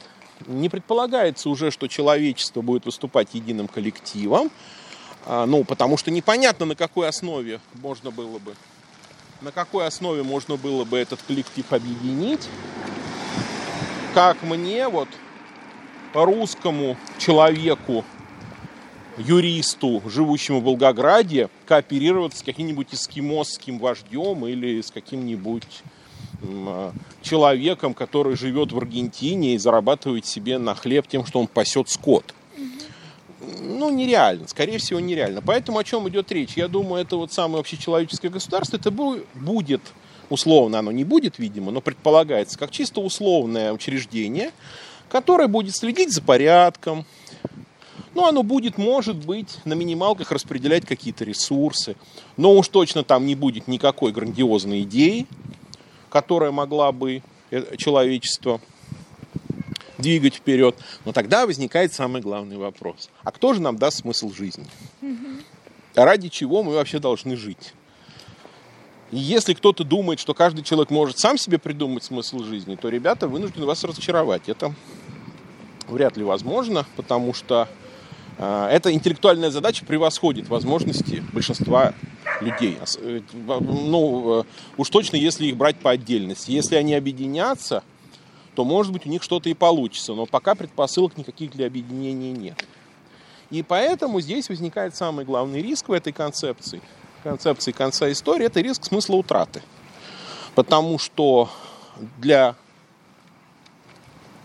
Не 0.46 0.70
предполагается 0.70 1.50
уже, 1.50 1.72
что 1.72 1.88
человечество 1.88 2.62
будет 2.62 2.86
выступать 2.86 3.30
единым 3.34 3.68
коллективом. 3.68 4.52
А, 5.26 5.46
ну, 5.46 5.64
потому 5.64 5.98
что 5.98 6.12
непонятно, 6.12 6.66
на 6.66 6.76
какой 6.76 7.08
основе 7.08 7.60
можно 7.74 8.12
было 8.12 8.38
бы 8.38 8.56
на 9.42 9.52
какой 9.52 9.88
основе 9.88 10.24
можно 10.24 10.58
было 10.58 10.84
бы 10.84 10.98
этот 10.98 11.22
коллектив 11.22 11.72
объединить. 11.72 12.48
Как 14.14 14.42
мне, 14.42 14.88
вот, 14.88 15.08
русскому 16.14 16.98
человеку, 17.18 18.04
юристу, 19.18 20.02
живущему 20.06 20.62
в 20.62 20.64
Волгограде, 20.64 21.50
кооперироваться 21.66 22.40
с 22.40 22.44
каким-нибудь 22.44 22.88
эскимосским 22.94 23.80
вождем 23.80 24.46
или 24.46 24.82
с 24.82 24.92
каким-нибудь 24.92 25.84
а, 26.42 26.94
человеком, 27.22 27.94
который 27.94 28.36
живет 28.36 28.72
в 28.72 28.78
Аргентине 28.78 29.56
и 29.56 29.58
зарабатывает 29.58 30.26
себе 30.26 30.58
на 30.58 30.76
хлеб 30.76 31.08
тем, 31.08 31.26
что 31.26 31.40
он 31.40 31.48
пасет 31.48 31.90
скот. 31.90 32.34
Ну, 33.62 33.90
нереально, 33.90 34.48
скорее 34.48 34.78
всего, 34.78 35.00
нереально. 35.00 35.42
Поэтому 35.42 35.80
о 35.80 35.84
чем 35.84 36.08
идет 36.10 36.32
речь? 36.32 36.54
Я 36.56 36.68
думаю, 36.68 37.02
это 37.02 37.16
вот 37.16 37.32
самое 37.32 37.62
общечеловеческое 37.62 38.32
государство, 38.32 38.78
это 38.78 38.92
будет, 38.92 39.82
условно, 40.30 40.80
оно 40.80 40.92
не 40.92 41.04
будет, 41.04 41.40
видимо, 41.40 41.72
но 41.72 41.82
предполагается, 41.82 42.58
как 42.58 42.72
чисто 42.72 43.02
условное 43.02 43.74
учреждение, 43.74 44.52
которое 45.10 45.48
будет 45.48 45.76
следить 45.76 46.14
за 46.14 46.22
порядком, 46.22 47.06
ну, 48.16 48.26
оно 48.26 48.44
будет, 48.44 48.78
может 48.78 49.16
быть, 49.16 49.60
на 49.66 49.74
минималках 49.74 50.32
распределять 50.32 50.86
какие-то 50.86 51.24
ресурсы, 51.24 51.96
но 52.38 52.54
уж 52.54 52.68
точно 52.68 53.04
там 53.04 53.26
не 53.26 53.36
будет 53.36 53.68
никакой 53.68 54.12
грандиозной 54.12 54.82
идеи, 54.82 55.28
которая 56.10 56.52
могла 56.52 56.92
бы 56.92 57.22
э, 57.52 57.76
человечество 57.78 58.60
двигать 59.98 60.36
вперед. 60.36 60.76
Но 61.06 61.12
тогда 61.12 61.46
возникает 61.46 61.94
самый 61.94 62.22
главный 62.22 62.58
вопрос. 62.58 63.10
А 63.24 63.32
кто 63.32 63.54
же 63.54 63.62
нам 63.62 63.78
даст 63.78 64.00
смысл 64.00 64.32
жизни? 64.32 64.66
Ради 65.96 66.30
чего 66.30 66.64
мы 66.64 66.74
вообще 66.74 67.00
должны 67.00 67.36
жить? 67.36 67.74
И 69.12 69.18
если 69.18 69.54
кто-то 69.54 69.84
думает, 69.84 70.20
что 70.20 70.34
каждый 70.34 70.64
человек 70.64 70.92
может 70.92 71.18
сам 71.18 71.38
себе 71.38 71.58
придумать 71.58 72.04
смысл 72.04 72.44
жизни, 72.44 72.76
то 72.76 72.90
ребята 72.90 73.28
вынуждены 73.28 73.66
вас 73.66 73.84
разочаровать. 73.84 74.48
Это 74.48 74.74
вряд 75.90 76.18
ли 76.18 76.24
возможно, 76.24 76.86
потому 76.96 77.34
что 77.34 77.68
э, 78.38 78.70
эта 78.72 78.92
интеллектуальная 78.94 79.52
задача 79.52 79.86
превосходит 79.86 80.50
возможности 80.50 81.24
большинства 81.34 81.94
людей. 82.42 82.78
Э, 82.98 83.22
ну, 83.34 84.42
э, 84.42 84.44
уж 84.78 84.90
точно, 84.90 85.18
если 85.18 85.48
их 85.48 85.58
брать 85.58 85.78
по 85.78 85.92
отдельности. 85.92 86.52
Если 86.52 86.76
они 86.76 86.94
объединятся, 86.94 87.84
то, 88.56 88.66
может 88.66 88.92
быть, 88.92 89.06
у 89.06 89.10
них 89.10 89.24
что-то 89.24 89.50
и 89.50 89.54
получится. 89.54 90.14
Но 90.14 90.26
пока 90.26 90.56
предпосылок 90.56 91.18
никаких 91.18 91.52
для 91.52 91.68
объединения 91.68 92.32
нет. 92.32 92.66
И 93.50 93.64
поэтому 93.64 94.22
здесь 94.22 94.50
возникает 94.50 94.96
самый 94.96 95.26
главный 95.26 95.62
риск 95.62 95.90
в 95.90 95.92
этой 95.92 96.14
концепции, 96.14 96.82
концепции 97.24 97.72
конца 97.72 98.12
истории, 98.12 98.46
это 98.46 98.62
риск 98.62 98.86
смысла 98.86 99.16
утраты. 99.16 99.62
Потому 100.56 101.00
что 101.00 101.50
для, 102.18 102.56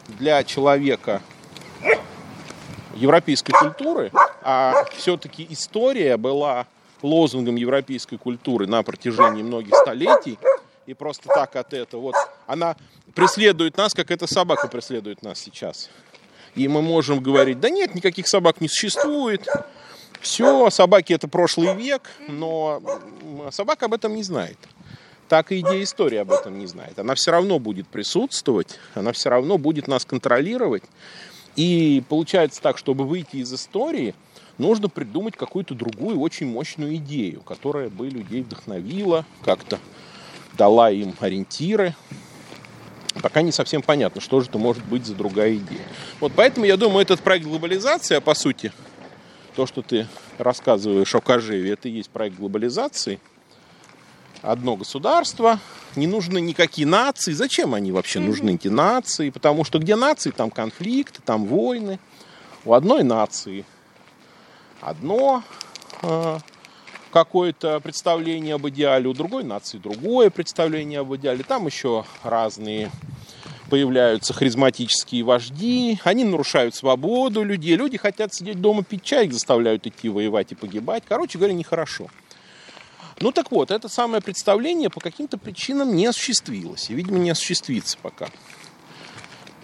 для 0.08 0.42
человека 0.44 1.22
европейской 2.96 3.52
культуры, 3.52 4.10
а 4.42 4.84
все-таки 4.96 5.46
история 5.50 6.16
была 6.16 6.66
лозунгом 7.02 7.56
европейской 7.56 8.16
культуры 8.16 8.66
на 8.66 8.82
протяжении 8.82 9.42
многих 9.42 9.74
столетий, 9.76 10.38
и 10.86 10.94
просто 10.94 11.28
так 11.28 11.56
от 11.56 11.72
этого, 11.72 12.00
вот, 12.00 12.14
она 12.46 12.76
преследует 13.14 13.76
нас, 13.76 13.94
как 13.94 14.10
эта 14.10 14.26
собака 14.26 14.68
преследует 14.68 15.22
нас 15.22 15.38
сейчас. 15.38 15.88
И 16.54 16.68
мы 16.68 16.82
можем 16.82 17.20
говорить, 17.20 17.60
да 17.60 17.68
нет, 17.70 17.94
никаких 17.94 18.28
собак 18.28 18.60
не 18.60 18.68
существует, 18.68 19.46
все, 20.20 20.70
собаки 20.70 21.12
это 21.12 21.28
прошлый 21.28 21.74
век, 21.74 22.02
но 22.28 22.82
собака 23.50 23.86
об 23.86 23.94
этом 23.94 24.14
не 24.14 24.22
знает. 24.22 24.56
Так 25.28 25.52
и 25.52 25.60
идея 25.60 25.82
истории 25.82 26.18
об 26.18 26.32
этом 26.32 26.58
не 26.58 26.66
знает. 26.66 26.98
Она 26.98 27.14
все 27.14 27.30
равно 27.30 27.58
будет 27.58 27.88
присутствовать, 27.88 28.78
она 28.94 29.12
все 29.12 29.30
равно 29.30 29.58
будет 29.58 29.88
нас 29.88 30.04
контролировать. 30.04 30.82
И 31.56 32.02
получается 32.08 32.60
так, 32.60 32.78
чтобы 32.78 33.04
выйти 33.04 33.36
из 33.36 33.52
истории, 33.52 34.14
нужно 34.58 34.88
придумать 34.88 35.36
какую-то 35.36 35.74
другую 35.74 36.18
очень 36.18 36.46
мощную 36.46 36.96
идею, 36.96 37.42
которая 37.42 37.88
бы 37.88 38.08
людей 38.08 38.42
вдохновила, 38.42 39.24
как-то 39.42 39.78
дала 40.56 40.90
им 40.90 41.14
ориентиры. 41.20 41.94
Пока 43.22 43.42
не 43.42 43.52
совсем 43.52 43.82
понятно, 43.82 44.20
что 44.20 44.40
же 44.40 44.48
это 44.48 44.58
может 44.58 44.84
быть 44.84 45.06
за 45.06 45.14
другая 45.14 45.54
идея. 45.54 45.86
Вот 46.18 46.32
поэтому 46.34 46.66
я 46.66 46.76
думаю, 46.76 47.02
этот 47.02 47.20
проект 47.20 47.46
глобализации, 47.46 48.16
а 48.16 48.20
по 48.20 48.34
сути, 48.34 48.72
то, 49.54 49.66
что 49.66 49.82
ты 49.82 50.08
рассказываешь 50.38 51.14
о 51.14 51.20
Кожеве, 51.20 51.72
это 51.72 51.88
и 51.88 51.92
есть 51.92 52.10
проект 52.10 52.36
глобализации. 52.36 53.20
Одно 54.42 54.76
государство, 54.76 55.60
не 55.96 56.06
нужны 56.06 56.40
никакие 56.40 56.86
нации. 56.86 57.32
Зачем 57.32 57.74
они 57.74 57.92
вообще 57.92 58.20
нужны, 58.20 58.54
эти 58.54 58.68
нации? 58.68 59.30
Потому 59.30 59.64
что 59.64 59.78
где 59.78 59.96
нации, 59.96 60.30
там 60.30 60.50
конфликты, 60.50 61.20
там 61.24 61.46
войны. 61.46 61.98
У 62.64 62.72
одной 62.72 63.02
нации 63.02 63.64
одно 64.80 65.42
э, 66.02 66.38
какое-то 67.12 67.80
представление 67.80 68.54
об 68.54 68.68
идеале, 68.68 69.08
у 69.08 69.12
другой 69.12 69.44
нации 69.44 69.78
другое 69.78 70.30
представление 70.30 71.00
об 71.00 71.14
идеале. 71.14 71.44
Там 71.44 71.66
еще 71.66 72.04
разные 72.22 72.90
появляются 73.70 74.32
харизматические 74.32 75.24
вожди, 75.24 75.98
они 76.04 76.24
нарушают 76.24 76.74
свободу 76.74 77.42
людей, 77.42 77.76
люди 77.76 77.96
хотят 77.96 78.34
сидеть 78.34 78.60
дома 78.60 78.84
пить 78.84 79.02
чай, 79.02 79.26
их 79.26 79.32
заставляют 79.32 79.86
идти 79.86 80.08
воевать 80.08 80.52
и 80.52 80.54
погибать. 80.54 81.04
Короче 81.08 81.38
говоря, 81.38 81.54
нехорошо. 81.54 82.08
Ну 83.20 83.32
так 83.32 83.50
вот, 83.50 83.70
это 83.70 83.88
самое 83.88 84.22
представление 84.22 84.90
по 84.90 85.00
каким-то 85.00 85.38
причинам 85.38 85.94
не 85.94 86.06
осуществилось. 86.06 86.90
И, 86.90 86.94
видимо, 86.94 87.18
не 87.18 87.30
осуществится 87.30 87.96
пока 88.02 88.28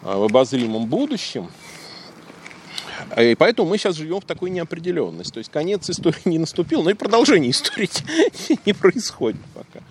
а, 0.02 0.18
в 0.18 0.24
обозримом 0.24 0.86
будущем. 0.86 1.50
И 3.18 3.34
поэтому 3.34 3.68
мы 3.68 3.78
сейчас 3.78 3.96
живем 3.96 4.20
в 4.20 4.24
такой 4.24 4.50
неопределенности. 4.50 5.32
То 5.32 5.38
есть 5.38 5.50
конец 5.50 5.88
истории 5.90 6.20
не 6.26 6.38
наступил, 6.38 6.82
но 6.82 6.90
и 6.90 6.94
продолжение 6.94 7.50
истории 7.50 7.90
не 8.66 8.72
происходит 8.72 9.40
пока. 9.54 9.84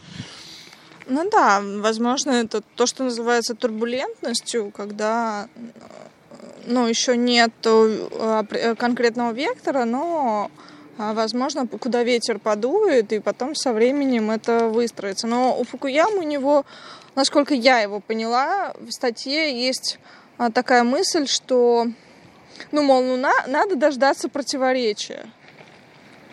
Ну 1.08 1.28
да, 1.30 1.62
возможно, 1.62 2.32
это 2.32 2.62
то, 2.76 2.86
что 2.86 3.04
называется 3.04 3.56
турбулентностью, 3.56 4.72
когда 4.72 5.50
ну, 6.68 6.86
еще 6.86 7.18
нет 7.18 7.52
э, 7.64 8.76
конкретного 8.78 9.34
вектора, 9.34 9.86
но 9.86 10.52
а, 10.56 10.70
возможно, 11.00 11.66
куда 11.66 12.04
ветер 12.04 12.40
подует, 12.40 13.14
и 13.14 13.20
потом 13.20 13.56
со 13.56 13.72
временем 13.72 14.30
это 14.32 14.68
выстроится. 14.68 15.28
Но 15.28 15.58
у 15.58 15.64
Фукуямы 15.64 16.20
у 16.20 16.24
него, 16.24 16.66
насколько 17.16 17.54
я 17.54 17.80
его 17.80 18.02
поняла, 18.02 18.74
в 18.78 18.92
статье 18.92 19.66
есть 19.66 19.98
а, 20.38 20.52
такая 20.52 20.84
мысль, 20.84 21.26
что 21.26 21.88
ну, 22.72 22.84
мол, 22.84 23.02
ну, 23.02 23.16
на, 23.16 23.32
надо 23.48 23.76
дождаться 23.76 24.28
противоречия. 24.28 25.26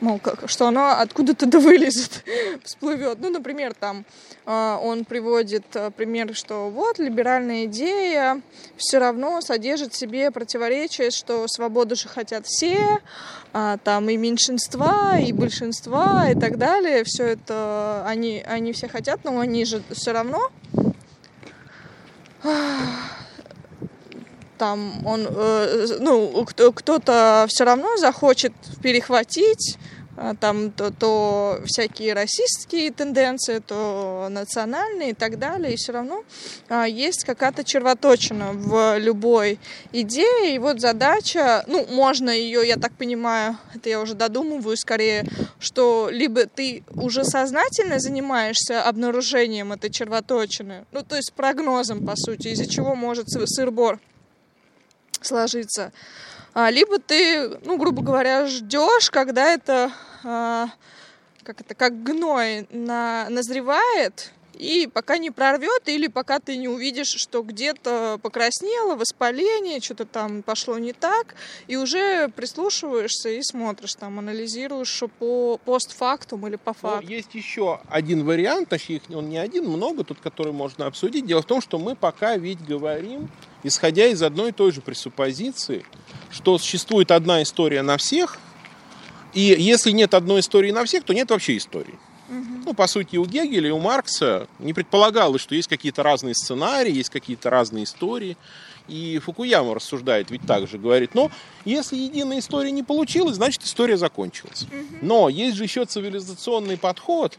Мол, 0.00 0.18
как, 0.18 0.48
что 0.48 0.66
оно 0.66 0.98
откуда-то 0.98 1.46
да 1.46 1.58
вылезет, 1.60 2.22
всплывет. 2.64 3.18
Ну, 3.20 3.30
например, 3.30 3.72
там 3.72 4.04
э, 4.44 4.78
он 4.82 5.06
приводит 5.06 5.64
э, 5.74 5.90
пример, 5.90 6.34
что 6.34 6.68
вот 6.68 6.98
либеральная 6.98 7.64
идея 7.64 8.42
все 8.76 8.98
равно 8.98 9.40
содержит 9.40 9.94
в 9.94 9.96
себе 9.96 10.30
противоречие, 10.30 11.10
что 11.10 11.46
свободу 11.48 11.96
же 11.96 12.08
хотят 12.08 12.46
все, 12.46 12.98
а, 13.52 13.78
там 13.78 14.10
и 14.10 14.16
меньшинства, 14.18 15.18
и 15.18 15.32
большинства, 15.32 16.28
и 16.30 16.38
так 16.38 16.58
далее. 16.58 17.04
Все 17.04 17.24
это 17.24 18.04
они, 18.06 18.44
они 18.46 18.72
все 18.74 18.88
хотят, 18.88 19.24
но 19.24 19.40
они 19.40 19.64
же 19.64 19.82
все 19.92 20.12
равно 20.12 20.50
там 24.56 25.06
он, 25.06 25.26
э, 25.28 25.86
ну, 26.00 26.44
кто-то 26.44 27.46
все 27.48 27.64
равно 27.64 27.96
захочет 27.96 28.52
перехватить 28.82 29.78
э, 30.16 30.34
там 30.40 30.70
то, 30.70 30.90
то 30.90 31.60
всякие 31.66 32.14
расистские 32.14 32.90
тенденции, 32.90 33.58
то 33.58 34.28
национальные 34.30 35.10
и 35.10 35.14
так 35.14 35.38
далее, 35.38 35.74
и 35.74 35.76
все 35.76 35.92
равно 35.92 36.24
а, 36.68 36.86
есть 36.86 37.24
какая-то 37.24 37.64
червоточина 37.64 38.52
в 38.52 38.98
любой 38.98 39.58
идее, 39.92 40.54
и 40.54 40.58
вот 40.58 40.80
задача, 40.80 41.64
ну, 41.66 41.86
можно 41.90 42.30
ее, 42.30 42.66
я 42.66 42.76
так 42.76 42.92
понимаю, 42.92 43.58
это 43.74 43.88
я 43.88 44.00
уже 44.00 44.14
додумываю 44.14 44.76
скорее, 44.76 45.26
что 45.58 46.08
либо 46.10 46.46
ты 46.46 46.82
уже 46.94 47.24
сознательно 47.24 47.98
занимаешься 47.98 48.82
обнаружением 48.82 49.72
этой 49.72 49.90
червоточины, 49.90 50.86
ну, 50.92 51.02
то 51.02 51.16
есть 51.16 51.32
прогнозом, 51.34 52.06
по 52.06 52.16
сути, 52.16 52.48
из-за 52.48 52.66
чего 52.66 52.94
может 52.94 53.28
сыр-бор 53.28 54.00
сложиться. 55.24 55.92
А, 56.54 56.70
либо 56.70 56.98
ты, 56.98 57.58
ну, 57.64 57.76
грубо 57.76 58.02
говоря, 58.02 58.46
ждешь, 58.46 59.10
когда 59.10 59.52
это, 59.52 59.92
а, 60.24 60.68
как 61.42 61.60
это, 61.60 61.74
как 61.74 62.02
гной 62.02 62.66
на, 62.70 63.28
назревает, 63.28 64.32
и 64.58 64.88
пока 64.92 65.18
не 65.18 65.30
прорвет, 65.30 65.86
или 65.86 66.06
пока 66.06 66.40
ты 66.40 66.56
не 66.56 66.68
увидишь, 66.68 67.08
что 67.08 67.42
где-то 67.42 68.18
покраснело, 68.22 68.96
воспаление, 68.96 69.80
что-то 69.80 70.06
там 70.06 70.42
пошло 70.42 70.78
не 70.78 70.92
так, 70.92 71.34
и 71.66 71.76
уже 71.76 72.28
прислушиваешься 72.28 73.28
и 73.28 73.42
смотришь, 73.42 73.94
там, 73.94 74.18
анализируешь 74.18 75.02
по 75.18 75.58
постфактум 75.58 76.46
или 76.46 76.56
по 76.56 76.70
ну, 76.70 76.74
факту. 76.88 77.06
Ну, 77.06 77.12
есть 77.12 77.34
еще 77.34 77.80
один 77.88 78.24
вариант, 78.24 78.68
точнее, 78.70 79.02
он 79.10 79.28
не 79.28 79.38
один, 79.38 79.68
много 79.68 80.04
тут, 80.04 80.20
который 80.20 80.52
можно 80.52 80.86
обсудить. 80.86 81.26
Дело 81.26 81.42
в 81.42 81.46
том, 81.46 81.60
что 81.60 81.78
мы 81.78 81.94
пока 81.94 82.36
ведь 82.36 82.64
говорим, 82.64 83.28
исходя 83.66 84.06
из 84.06 84.22
одной 84.22 84.50
и 84.50 84.52
той 84.52 84.72
же 84.72 84.80
пресуппозиции, 84.80 85.84
что 86.30 86.58
существует 86.58 87.10
одна 87.10 87.42
история 87.42 87.82
на 87.82 87.96
всех, 87.96 88.38
и 89.34 89.40
если 89.40 89.90
нет 89.90 90.14
одной 90.14 90.40
истории 90.40 90.70
на 90.70 90.84
всех, 90.84 91.04
то 91.04 91.12
нет 91.12 91.30
вообще 91.30 91.56
истории. 91.56 91.98
Ну, 92.28 92.74
по 92.74 92.88
сути, 92.88 93.16
у 93.16 93.24
Гегеля 93.24 93.68
и 93.68 93.70
у 93.70 93.78
Маркса 93.78 94.48
не 94.58 94.72
предполагалось, 94.72 95.40
что 95.40 95.54
есть 95.54 95.68
какие-то 95.68 96.02
разные 96.02 96.34
сценарии, 96.34 96.92
есть 96.92 97.10
какие-то 97.10 97.50
разные 97.50 97.84
истории. 97.84 98.36
И 98.88 99.18
Фукуяма 99.18 99.74
рассуждает 99.74 100.30
ведь 100.30 100.42
так 100.46 100.66
же, 100.68 100.78
говорит, 100.78 101.14
но 101.14 101.30
если 101.64 101.96
единая 101.96 102.38
история 102.38 102.70
не 102.70 102.82
получилась, 102.82 103.36
значит 103.36 103.62
история 103.64 103.96
закончилась. 103.96 104.66
Но 105.02 105.28
есть 105.28 105.56
же 105.56 105.64
еще 105.64 105.84
цивилизационный 105.84 106.76
подход, 106.76 107.38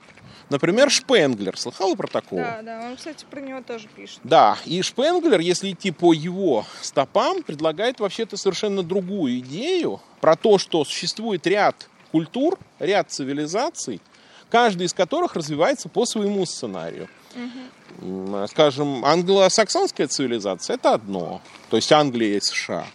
Например, 0.50 0.90
Шпенглер. 0.90 1.58
Слыхала 1.58 1.96
про 1.96 2.08
такого? 2.08 2.42
Да, 2.42 2.62
да, 2.62 2.88
он, 2.88 2.96
кстати, 2.96 3.26
про 3.30 3.42
него 3.42 3.62
тоже 3.62 3.88
пишет. 3.94 4.20
Да, 4.24 4.58
и 4.66 4.82
Шпенглер, 4.82 5.40
если 5.40 5.72
идти 5.72 5.92
по 5.92 6.14
его 6.14 6.66
стопам, 6.82 7.44
предлагает 7.44 8.00
вообще-то 8.00 8.38
совершенно 8.38 8.84
другую 8.84 9.40
идею 9.40 10.02
про 10.22 10.36
то, 10.36 10.58
что 10.58 10.86
существует 10.86 11.46
ряд 11.48 11.90
культур, 12.12 12.58
ряд 12.80 13.12
цивилизаций, 13.12 14.02
каждый 14.50 14.88
из 14.88 14.94
которых 14.94 15.36
развивается 15.36 15.90
по 15.90 16.06
своему 16.06 16.46
сценарию. 16.46 17.10
Угу. 17.36 18.48
Скажем, 18.48 19.04
англосаксонская 19.06 20.08
цивилизация 20.08 20.76
это 20.76 20.94
одно, 20.94 21.42
то 21.70 21.78
есть 21.78 21.92
Англия 21.92 22.38
и 22.38 22.42
США. 22.42 22.86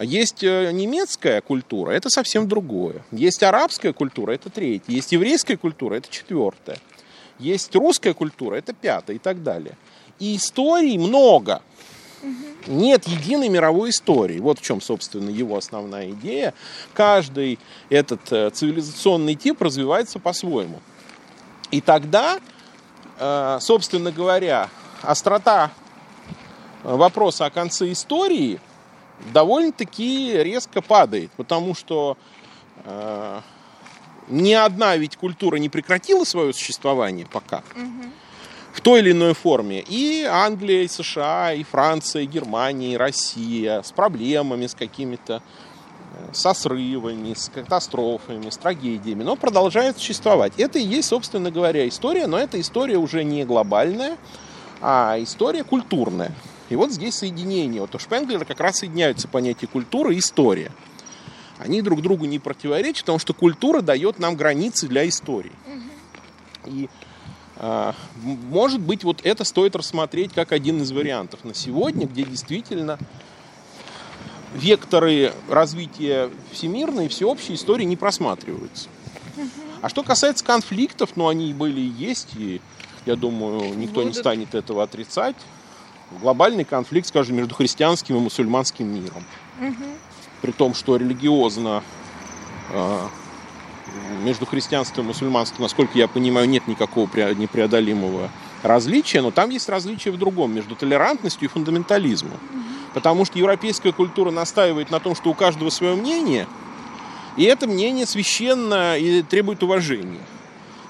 Есть 0.00 0.42
э, 0.42 0.70
немецкая 0.72 1.40
культура, 1.42 1.90
это 1.90 2.08
совсем 2.08 2.48
другое. 2.48 3.04
Есть 3.10 3.42
арабская 3.42 3.92
культура, 3.92 4.32
это 4.32 4.48
третье. 4.48 4.90
Есть 4.92 5.12
еврейская 5.12 5.56
культура, 5.56 5.96
это 5.96 6.08
четвертое. 6.10 6.78
Есть 7.38 7.74
русская 7.74 8.14
культура, 8.14 8.56
это 8.56 8.72
пятое 8.72 9.16
и 9.16 9.18
так 9.18 9.42
далее. 9.42 9.76
И 10.18 10.36
историй 10.36 10.96
много. 10.98 11.62
Угу. 12.22 12.72
нет 12.72 13.08
единой 13.08 13.48
мировой 13.48 13.90
истории. 13.90 14.38
Вот 14.38 14.60
в 14.60 14.62
чем, 14.62 14.80
собственно, 14.80 15.28
его 15.28 15.56
основная 15.56 16.10
идея. 16.12 16.54
Каждый 16.94 17.58
этот 17.90 18.20
э, 18.30 18.50
цивилизационный 18.50 19.34
тип 19.34 19.60
развивается 19.60 20.20
по-своему. 20.20 20.80
И 21.72 21.80
тогда, 21.80 22.38
э, 23.18 23.58
собственно 23.60 24.12
говоря, 24.12 24.68
острота 25.02 25.72
вопроса 26.84 27.46
о 27.46 27.50
конце 27.50 27.90
истории 27.90 28.60
довольно-таки 29.32 30.32
резко 30.42 30.80
падает, 30.80 31.30
потому 31.36 31.74
что 31.74 32.16
э, 32.84 33.40
ни 34.28 34.52
одна 34.52 34.96
ведь 34.96 35.16
культура 35.16 35.56
не 35.56 35.68
прекратила 35.68 36.24
свое 36.24 36.52
существование 36.52 37.26
пока. 37.26 37.62
В 38.72 38.80
той 38.80 39.00
или 39.00 39.12
иной 39.12 39.34
форме. 39.34 39.84
И 39.86 40.24
Англия, 40.24 40.84
и 40.84 40.88
США, 40.88 41.52
и 41.52 41.62
Франция, 41.62 42.22
и 42.22 42.26
Германия, 42.26 42.94
и 42.94 42.96
Россия 42.96 43.82
с 43.82 43.92
проблемами, 43.92 44.66
с 44.66 44.74
какими-то 44.74 45.42
э, 46.14 46.32
со 46.32 46.54
срывами, 46.54 47.34
с 47.34 47.50
катастрофами, 47.50 48.48
с 48.48 48.56
трагедиями, 48.56 49.24
но 49.24 49.36
продолжает 49.36 49.98
существовать. 49.98 50.54
Это 50.56 50.78
и 50.78 50.82
есть, 50.82 51.08
собственно 51.08 51.50
говоря, 51.50 51.86
история, 51.86 52.26
но 52.26 52.38
эта 52.38 52.58
история 52.58 52.96
уже 52.96 53.24
не 53.24 53.44
глобальная, 53.44 54.16
а 54.80 55.16
история 55.18 55.64
культурная. 55.64 56.32
И 56.72 56.76
вот 56.76 56.90
здесь 56.90 57.16
соединение. 57.16 57.82
Вот 57.82 57.94
у 57.94 57.98
Шпенглера 57.98 58.46
как 58.46 58.58
раз 58.58 58.78
соединяются 58.78 59.28
понятия 59.28 59.66
культура 59.66 60.10
и 60.14 60.18
история. 60.18 60.72
Они 61.58 61.82
друг 61.82 62.00
другу 62.00 62.24
не 62.24 62.38
противоречат, 62.38 63.02
потому 63.02 63.18
что 63.18 63.34
культура 63.34 63.82
дает 63.82 64.18
нам 64.18 64.36
границы 64.36 64.88
для 64.88 65.06
истории. 65.06 65.52
И 66.64 66.88
а, 67.58 67.94
может 68.24 68.80
быть, 68.80 69.04
вот 69.04 69.20
это 69.22 69.44
стоит 69.44 69.76
рассмотреть 69.76 70.32
как 70.32 70.52
один 70.52 70.80
из 70.80 70.92
вариантов 70.92 71.44
на 71.44 71.52
сегодня, 71.52 72.06
где 72.06 72.24
действительно 72.24 72.98
векторы 74.54 75.34
развития 75.50 76.30
всемирной 76.52 77.04
и 77.04 77.08
всеобщей 77.08 77.52
истории 77.52 77.84
не 77.84 77.98
просматриваются. 77.98 78.88
А 79.82 79.90
что 79.90 80.02
касается 80.02 80.42
конфликтов, 80.42 81.10
ну 81.16 81.28
они 81.28 81.52
были 81.52 81.80
и 81.80 81.92
есть, 81.98 82.30
и 82.34 82.62
я 83.04 83.14
думаю, 83.14 83.74
никто 83.76 83.96
Будут. 83.96 84.14
не 84.14 84.18
станет 84.18 84.54
этого 84.54 84.82
отрицать. 84.82 85.36
Глобальный 86.20 86.64
конфликт, 86.64 87.08
скажем, 87.08 87.36
между 87.36 87.54
христианским 87.54 88.16
и 88.16 88.20
мусульманским 88.20 88.86
миром. 88.86 89.24
Угу. 89.60 89.84
При 90.42 90.52
том, 90.52 90.74
что 90.74 90.96
религиозно 90.96 91.82
а, 92.70 93.08
между 94.22 94.46
христианством 94.46 95.04
и 95.04 95.08
мусульманством, 95.08 95.62
насколько 95.62 95.98
я 95.98 96.08
понимаю, 96.08 96.48
нет 96.48 96.66
никакого 96.66 97.08
непреодолимого 97.34 98.30
различия, 98.62 99.20
но 99.20 99.30
там 99.30 99.50
есть 99.50 99.68
различие 99.68 100.12
в 100.12 100.18
другом, 100.18 100.54
между 100.54 100.74
толерантностью 100.74 101.48
и 101.48 101.52
фундаментализмом. 101.52 102.38
Потому 102.94 103.24
что 103.24 103.38
европейская 103.38 103.92
культура 103.92 104.30
настаивает 104.30 104.90
на 104.90 105.00
том, 105.00 105.14
что 105.14 105.30
у 105.30 105.34
каждого 105.34 105.70
свое 105.70 105.94
мнение, 105.94 106.46
и 107.36 107.44
это 107.44 107.66
мнение 107.66 108.06
священно 108.06 108.96
и 108.98 109.22
требует 109.22 109.62
уважения. 109.62 110.20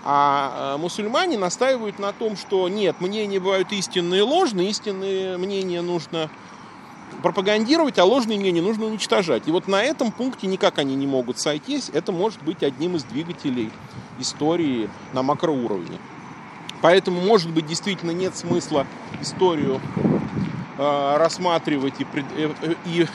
А, 0.04 0.74
а 0.74 0.78
мусульмане 0.78 1.38
настаивают 1.38 1.98
на 1.98 2.12
том, 2.12 2.36
что 2.36 2.68
нет, 2.68 3.00
мнения 3.00 3.38
бывают 3.38 3.72
истинные 3.72 4.20
и 4.20 4.22
ложные, 4.22 4.70
истинные 4.70 5.36
мнения 5.36 5.80
нужно 5.80 6.28
пропагандировать, 7.22 7.98
а 7.98 8.04
ложные 8.04 8.38
мнения 8.38 8.62
нужно 8.62 8.86
уничтожать. 8.86 9.46
И 9.46 9.50
вот 9.50 9.68
на 9.68 9.82
этом 9.82 10.10
пункте 10.10 10.46
никак 10.46 10.78
они 10.78 10.96
не 10.96 11.06
могут 11.06 11.38
сойтись. 11.38 11.90
Это 11.92 12.10
может 12.10 12.42
быть 12.42 12.62
одним 12.62 12.96
из 12.96 13.04
двигателей 13.04 13.70
истории 14.18 14.90
на 15.12 15.22
макроуровне. 15.22 15.98
Поэтому, 16.80 17.20
может 17.20 17.50
быть, 17.50 17.66
действительно 17.66 18.10
нет 18.10 18.36
смысла 18.36 18.86
историю 19.20 19.80
э, 20.78 21.16
рассматривать 21.16 22.00
и, 22.00 22.04
пред, 22.04 22.24
э, 22.36 22.50
э 22.62 22.74
и 22.86 23.02
э, 23.02 23.06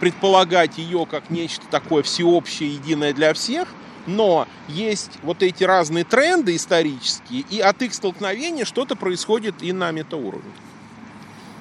предполагать 0.00 0.78
ее 0.78 1.06
как 1.10 1.30
нечто 1.30 1.66
такое 1.70 2.02
всеобщее, 2.02 2.74
единое 2.74 3.12
для 3.12 3.34
всех. 3.34 3.68
Но 4.06 4.48
есть 4.68 5.10
вот 5.22 5.42
эти 5.42 5.64
разные 5.64 6.04
тренды 6.04 6.56
исторические, 6.56 7.44
и 7.50 7.60
от 7.60 7.82
их 7.82 7.92
столкновения 7.92 8.64
что-то 8.64 8.96
происходит 8.96 9.62
и 9.62 9.72
на 9.72 9.90
метауровне. 9.90 10.50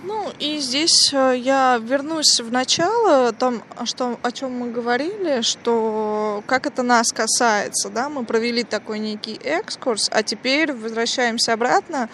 Ну, 0.07 0.31
и 0.39 0.59
здесь 0.59 1.11
э, 1.11 1.35
я 1.37 1.81
вернусь 1.83 2.39
в 2.39 2.49
начало, 2.49 3.33
том, 3.33 3.61
что, 3.83 4.17
о 4.21 4.31
чем 4.31 4.53
мы 4.53 4.71
говорили, 4.71 5.41
что 5.41 6.41
как 6.47 6.65
это 6.65 6.81
нас 6.81 7.11
касается, 7.11 7.89
да, 7.89 8.07
мы 8.07 8.23
провели 8.23 8.63
такой 8.63 8.99
некий 8.99 9.37
экскурс, 9.43 10.09
а 10.13 10.23
теперь 10.23 10.71
возвращаемся 10.71 11.51
обратно 11.51 12.07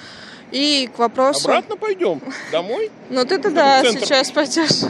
и 0.54 0.88
к 0.88 1.00
вопросу... 1.00 1.50
Обратно 1.50 1.76
пойдем? 1.76 2.22
Домой? 2.52 2.92
Ну 3.10 3.26
ты 3.26 3.40
туда 3.40 3.84
сейчас 3.84 4.32
пойдешь. 4.32 4.84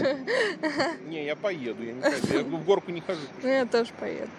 Не, 1.08 1.26
я 1.26 1.36
поеду, 1.38 1.82
я 1.84 1.94
не 1.94 2.02
пойду, 2.02 2.28
я 2.34 2.44
в 2.44 2.66
горку 2.66 2.92
не 2.92 3.00
хожу. 3.02 3.22
Ну, 3.42 3.50
я 3.50 3.66
тоже 3.66 3.90
поеду. 3.98 4.30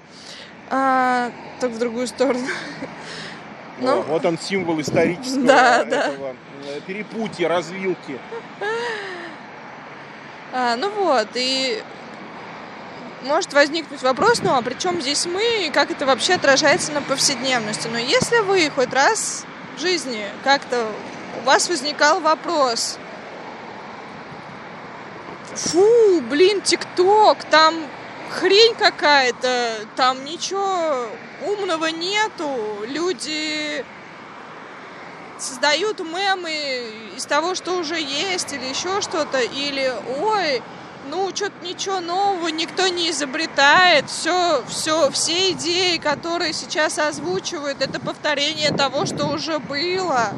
А, 0.71 1.33
только 1.61 1.75
в 1.77 1.79
другую 1.79 2.07
сторону. 2.07 2.47
Ну, 3.81 4.03
вот 4.03 4.25
он 4.25 4.39
символ 4.39 4.81
исторического 4.81 5.47
да, 5.47 5.83
этого 5.83 6.35
да. 6.65 6.81
перепутья, 6.87 7.49
развилки. 7.49 8.19
А, 10.53 10.77
ну 10.77 10.91
вот, 10.91 11.29
и 11.35 11.83
может 13.25 13.53
возникнуть 13.53 14.03
вопрос, 14.03 14.43
ну 14.43 14.55
а 14.55 14.63
при 14.63 14.75
чем 14.75 15.01
здесь 15.01 15.27
мы 15.27 15.67
и 15.67 15.71
как 15.71 15.91
это 15.91 16.07
вообще 16.07 16.35
отражается 16.35 16.93
на 16.93 17.03
повседневности? 17.03 17.89
Но 17.89 17.99
если 17.99 18.39
вы 18.41 18.71
хоть 18.71 18.93
раз 18.93 19.45
в 19.77 19.81
жизни 19.81 20.27
как-то 20.45 20.87
у 21.40 21.44
вас 21.44 21.68
возникал 21.68 22.20
вопрос, 22.20 22.99
фу, 25.55 26.20
блин, 26.23 26.61
ТикТок, 26.62 27.44
там 27.44 27.75
хрень 28.31 28.75
какая-то, 28.75 29.87
там 29.97 30.25
ничего 30.25 31.09
умного 31.47 31.87
нету, 31.87 32.85
люди 32.87 33.85
создают 35.38 36.01
мемы 36.01 36.53
из 37.16 37.27
того, 37.27 37.55
что 37.55 37.79
уже 37.79 38.01
есть, 38.01 38.53
или 38.53 38.66
еще 38.66 39.01
что-то, 39.01 39.40
или 39.40 39.92
ой, 40.20 40.62
ну, 41.11 41.31
что-то 41.35 41.64
ничего 41.64 42.01
нового 42.01 42.49
никто 42.49 42.88
не 42.88 43.11
изобретает, 43.11 44.09
все, 44.09 44.64
все, 44.68 45.11
все 45.11 45.53
идеи, 45.53 45.99
которые 45.99 46.53
сейчас 46.53 46.99
озвучивают, 46.99 47.83
это 47.83 48.01
повторение 48.01 48.70
того, 48.70 49.07
что 49.07 49.27
уже 49.27 49.59
было. 49.59 50.33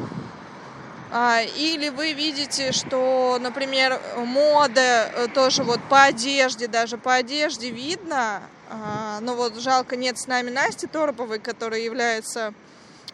А, 1.11 1.41
или 1.41 1.89
вы 1.89 2.13
видите, 2.13 2.71
что, 2.71 3.37
например, 3.39 3.99
мода 4.17 5.09
э, 5.15 5.27
тоже 5.33 5.63
вот 5.63 5.79
по 5.89 6.03
одежде, 6.03 6.67
даже 6.67 6.97
по 6.97 7.13
одежде 7.13 7.69
видно. 7.69 8.41
А, 8.69 9.19
ну 9.21 9.35
вот 9.35 9.57
жалко 9.57 9.95
нет 9.95 10.17
с 10.17 10.27
нами 10.27 10.49
Насти 10.49 10.85
Тороповой, 10.85 11.39
которая 11.39 11.79
является 11.79 12.53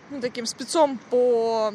ну, 0.10 0.22
таким 0.22 0.48
спецом 0.48 1.00
по 1.12 1.74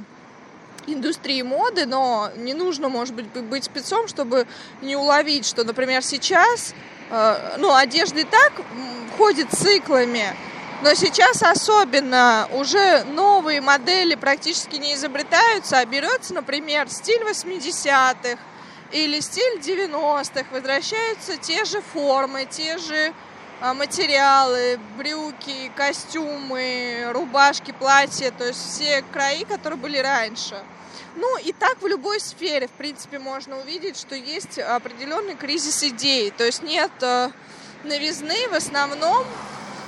индустрии 0.89 1.43
моды, 1.43 1.87
но 1.87 2.31
не 2.37 2.55
нужно, 2.55 2.89
может 2.89 3.15
быть, 3.15 3.27
быть 3.27 3.65
спецом, 3.65 4.09
чтобы 4.09 4.47
не 4.83 4.97
уловить, 4.97 5.47
что, 5.47 5.63
например, 5.63 6.03
сейчас, 6.03 6.75
э, 7.11 7.57
ну, 7.59 7.73
одежда 7.75 8.21
и 8.21 8.25
так 8.25 8.53
ходит 9.17 9.51
циклами, 9.53 10.35
но 10.83 10.95
сейчас 10.95 11.43
особенно 11.43 12.49
уже 12.53 13.03
новые 13.05 13.61
модели 13.61 14.15
практически 14.15 14.77
не 14.77 14.95
изобретаются, 14.95 15.79
а 15.79 15.85
берется, 15.85 16.35
например, 16.35 16.89
стиль 16.89 17.23
80-х 17.23 18.39
или 18.93 19.21
стиль 19.21 19.59
90-х, 19.59 20.45
возвращаются 20.53 21.37
те 21.37 21.65
же 21.65 21.81
формы, 21.81 22.47
те 22.47 22.79
же 22.79 23.13
а, 23.61 23.75
материалы, 23.75 24.79
брюки, 24.97 25.73
костюмы, 25.75 27.11
рубашки, 27.13 27.73
платья, 27.73 28.31
то 28.31 28.47
есть 28.47 28.61
все 28.61 29.03
краи, 29.13 29.45
которые 29.45 29.79
были 29.79 29.99
раньше. 29.99 30.57
Ну 31.17 31.39
и 31.39 31.53
так 31.53 31.83
в 31.83 31.87
любой 31.89 32.21
сфере, 32.21 32.69
в 32.69 32.73
принципе, 32.73 33.19
можно 33.19 33.59
увидеть, 33.59 33.99
что 33.99 34.15
есть 34.15 34.61
определенный 34.61 35.35
кризис 35.35 35.83
идей, 35.83 36.31
то 36.31 36.45
есть 36.45 36.63
нет 36.63 36.93
э, 37.01 37.31
новизны, 37.83 38.47
в 38.49 38.55
основном 38.55 39.27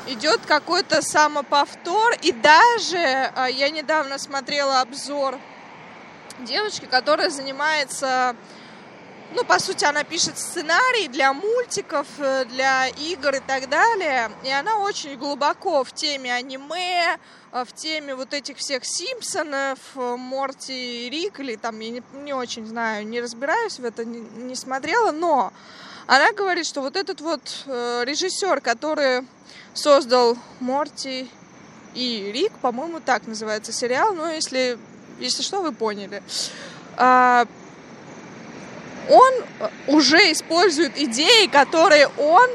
идет 0.07 0.41
какой-то 0.47 1.03
самоповтор. 1.03 2.15
И 2.23 2.33
даже 2.33 2.99
а, 2.99 3.47
я 3.47 3.71
недавно 3.71 4.19
смотрела 4.19 4.81
обзор 4.81 5.39
девочки, 6.41 6.87
которая 6.87 7.31
занимается 7.31 8.35
ну, 9.33 9.45
по 9.45 9.61
сути, 9.61 9.85
она 9.85 10.03
пишет 10.03 10.39
сценарий 10.39 11.07
для 11.07 11.33
мультиков, 11.33 12.07
э, 12.19 12.45
для 12.47 12.89
игр 12.89 13.37
и 13.37 13.41
так 13.41 13.69
далее. 13.69 14.31
И 14.43 14.51
она 14.51 14.79
очень 14.79 15.17
глубоко 15.17 15.85
в 15.85 15.93
теме 15.93 16.35
аниме, 16.35 17.17
э, 17.53 17.65
в 17.65 17.73
теме 17.73 18.17
вот 18.17 18.35
этих 18.35 18.57
всех 18.59 18.85
Симпсонов, 18.85 19.79
э, 19.95 20.17
Морти 20.17 21.07
и 21.07 21.11
Рик, 21.11 21.39
или 21.39 21.55
там, 21.55 21.79
я 21.79 21.91
не, 21.91 22.03
не 22.15 22.35
очень 22.35 22.67
знаю, 22.67 23.07
не 23.07 23.21
разбираюсь 23.21 23.79
в 23.79 23.85
это, 23.85 24.05
не, 24.05 24.21
не 24.21 24.57
смотрела, 24.57 25.13
но 25.13 25.53
она 26.11 26.33
говорит, 26.33 26.67
что 26.67 26.81
вот 26.81 26.97
этот 26.97 27.21
вот 27.21 27.41
режиссер, 27.67 28.61
который 28.61 29.23
создал 29.75 30.37
Морти 30.59 31.31
и 31.95 32.31
Рик, 32.33 32.53
по-моему, 32.59 32.99
так 33.01 33.29
называется 33.29 33.73
сериал, 33.73 34.15
но 34.15 34.29
если, 34.31 34.77
если 35.21 35.43
что, 35.43 35.63
вы 35.63 35.73
поняли. 35.73 36.23
А, 36.97 37.47
он 39.09 39.33
уже 39.87 40.33
использует 40.33 40.99
идеи, 40.99 41.47
которые 41.47 42.09
он 42.19 42.49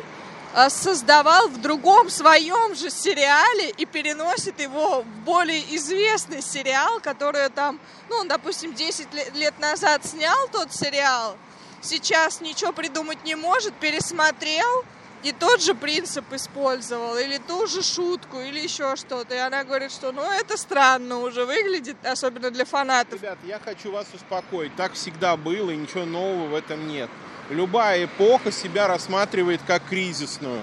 а, 0.54 0.70
создавал 0.70 1.48
в 1.50 1.62
другом 1.62 2.10
своем 2.10 2.76
же 2.76 2.90
сериале 2.90 3.70
и 3.72 3.86
переносит 3.86 4.60
его 4.60 5.02
в 5.02 5.08
более 5.26 5.76
известный 5.76 6.42
сериал, 6.42 7.00
который 7.02 7.50
там, 7.50 7.80
ну, 8.10 8.24
допустим, 8.26 8.74
10 8.74 9.08
лет 9.36 9.58
назад 9.60 10.06
снял 10.06 10.48
тот 10.52 10.74
сериал, 10.74 11.38
сейчас 11.86 12.42
ничего 12.42 12.74
придумать 12.74 13.24
не 13.24 13.36
может, 13.36 13.74
пересмотрел, 13.76 14.84
и 15.24 15.32
тот 15.32 15.62
же 15.62 15.74
принцип 15.74 16.32
использовал, 16.34 17.18
или 17.18 17.38
ту 17.38 17.66
же 17.68 17.82
шутку, 17.82 18.40
или 18.40 18.60
еще 18.60 18.96
что-то. 18.96 19.34
И 19.34 19.38
она 19.38 19.64
говорит, 19.64 19.92
что 19.92 20.12
ну 20.12 20.22
это 20.22 20.58
странно 20.58 21.20
уже 21.20 21.46
выглядит, 21.46 21.98
особенно 22.04 22.52
для 22.52 22.66
фанатов. 22.66 23.22
Ребят, 23.22 23.38
я 23.44 23.60
хочу 23.60 23.92
вас 23.92 24.08
успокоить. 24.14 24.76
Так 24.76 24.94
всегда 24.94 25.38
было, 25.38 25.72
и 25.72 25.76
ничего 25.76 26.06
нового 26.06 26.48
в 26.48 26.56
этом 26.56 26.88
нет 26.88 27.10
любая 27.50 28.06
эпоха 28.06 28.52
себя 28.52 28.88
рассматривает 28.88 29.62
как 29.66 29.84
кризисную. 29.86 30.62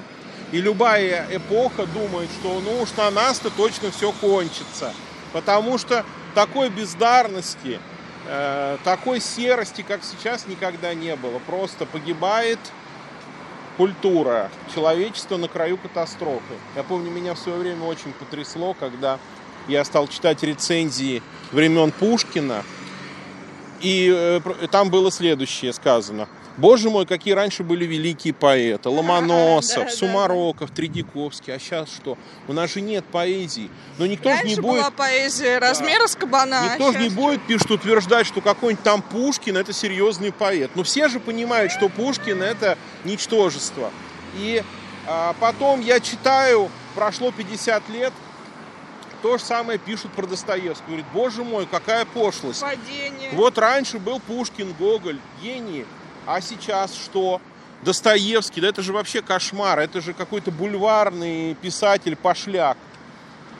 И 0.50 0.60
любая 0.60 1.26
эпоха 1.30 1.86
думает, 1.86 2.28
что 2.40 2.60
ну 2.60 2.82
уж 2.82 2.90
на 2.96 3.10
нас-то 3.10 3.50
точно 3.50 3.90
все 3.90 4.12
кончится. 4.12 4.92
Потому 5.32 5.78
что 5.78 6.04
такой 6.34 6.68
бездарности, 6.68 7.80
такой 8.84 9.20
серости, 9.20 9.82
как 9.82 10.02
сейчас, 10.04 10.46
никогда 10.46 10.94
не 10.94 11.16
было. 11.16 11.38
Просто 11.40 11.86
погибает 11.86 12.58
культура, 13.76 14.50
человечество 14.74 15.36
на 15.36 15.48
краю 15.48 15.78
катастрофы. 15.78 16.54
Я 16.76 16.82
помню, 16.82 17.10
меня 17.10 17.34
в 17.34 17.38
свое 17.38 17.58
время 17.58 17.84
очень 17.84 18.12
потрясло, 18.12 18.74
когда 18.74 19.18
я 19.68 19.84
стал 19.84 20.08
читать 20.08 20.42
рецензии 20.42 21.22
времен 21.50 21.90
Пушкина, 21.90 22.62
и 23.80 24.12
э, 24.14 24.40
там 24.70 24.90
было 24.90 25.10
следующее 25.10 25.72
сказано– 25.72 26.28
Боже 26.56 26.90
мой, 26.90 27.06
какие 27.06 27.34
раньше 27.34 27.62
были 27.62 27.84
великие 27.84 28.34
поэты. 28.34 28.88
Ломоносов, 28.90 29.90
Сумароков, 29.90 30.70
Тредяковский. 30.70 31.54
А 31.54 31.58
сейчас 31.58 31.90
что? 31.90 32.18
У 32.48 32.52
нас 32.52 32.72
же 32.72 32.80
нет 32.80 33.04
поэзии. 33.04 33.70
Но 33.98 34.06
никто 34.06 34.28
раньше 34.28 34.48
же 34.48 34.48
не 34.48 34.60
будет... 34.60 34.80
была 34.80 34.90
поэзия 34.90 35.58
размера 35.58 36.06
с 36.06 36.16
кабана. 36.16 36.72
Никто 36.72 36.88
а 36.88 36.92
же 36.92 36.98
не 36.98 37.08
будет, 37.08 37.42
пишет, 37.46 37.70
утверждать, 37.70 38.26
что 38.26 38.40
какой-нибудь 38.40 38.84
там 38.84 39.02
Пушкин 39.02 39.56
это 39.56 39.72
серьезный 39.72 40.32
поэт. 40.32 40.70
Но 40.74 40.82
все 40.82 41.08
же 41.08 41.20
понимают, 41.20 41.72
что 41.72 41.88
Пушкин 41.88 42.42
это 42.42 42.76
ничтожество. 43.04 43.90
И 44.36 44.62
а, 45.06 45.34
потом 45.40 45.80
я 45.80 46.00
читаю, 46.00 46.70
прошло 46.94 47.32
50 47.32 47.88
лет, 47.90 48.12
то 49.22 49.38
же 49.38 49.44
самое 49.44 49.78
пишут 49.78 50.12
про 50.12 50.26
Достоевского. 50.26 50.86
Говорит, 50.86 51.06
боже 51.14 51.44
мой, 51.44 51.66
какая 51.66 52.04
пошлость. 52.04 52.60
Падение. 52.60 53.30
Вот 53.32 53.56
раньше 53.56 53.98
был 53.98 54.18
Пушкин, 54.20 54.72
Гоголь, 54.78 55.20
гении. 55.40 55.86
А 56.26 56.40
сейчас 56.40 56.94
что? 56.94 57.40
Достоевский, 57.82 58.60
да 58.60 58.68
это 58.68 58.80
же 58.80 58.92
вообще 58.92 59.22
кошмар, 59.22 59.80
это 59.80 60.00
же 60.00 60.12
какой-то 60.12 60.52
бульварный 60.52 61.54
писатель 61.54 62.14
пошляк. 62.14 62.76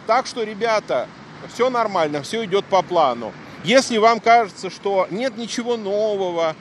Так 0.07 0.27
что, 0.27 0.45
ребята, 0.45 1.09
все 1.53 1.71
нормально, 1.71 2.23
все 2.23 2.45
идет 2.45 2.65
по 2.67 2.83
плану. 2.83 3.33
Если 3.65 3.99
вам 3.99 4.21
кажется, 4.21 4.71
что 4.71 5.09
нет 5.11 5.37
ничего 5.37 5.77
нового, 5.77 6.55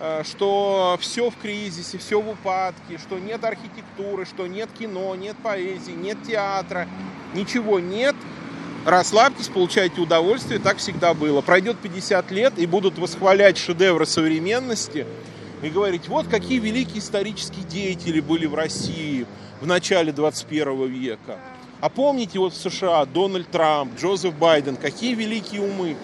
э, 0.00 0.22
что 0.24 0.96
все 1.02 1.28
в 1.28 1.36
кризисе, 1.36 1.98
все 1.98 2.18
в 2.18 2.30
упадке, 2.30 2.96
что 2.96 3.18
нет 3.18 3.44
архитектуры, 3.44 4.24
что 4.24 4.46
нет 4.46 4.70
кино, 4.78 5.14
нет 5.14 5.36
поэзии, 5.42 5.92
нет 5.92 6.16
театра, 6.26 6.88
ничего 7.34 7.78
нет, 7.78 8.16
расслабьтесь, 8.86 9.48
получайте 9.48 10.00
удовольствие, 10.00 10.58
так 10.60 10.78
всегда 10.78 11.12
было. 11.12 11.42
Пройдет 11.42 11.76
50 11.78 12.30
лет 12.30 12.54
и 12.56 12.64
будут 12.64 12.96
восхвалять 12.96 13.58
шедевры 13.58 14.06
современности– 14.06 15.06
и 15.62 15.68
говорить, 15.68 16.08
вот 16.08 16.26
какие 16.26 16.58
великие 16.58 16.98
исторические 16.98 17.64
деятели 17.64 18.20
были 18.20 18.46
в 18.46 18.54
России 18.54 19.26
в 19.60 19.66
начале 19.66 20.12
21 20.12 20.86
века. 20.86 21.38
А 21.80 21.88
помните 21.88 22.38
вот 22.38 22.52
в 22.52 22.56
США 22.56 23.04
Дональд 23.06 23.48
Трамп, 23.48 23.98
Джозеф 23.98 24.34
Байден, 24.34 24.76
какие 24.76 25.14
великие 25.14 25.62
умы. 25.62 25.96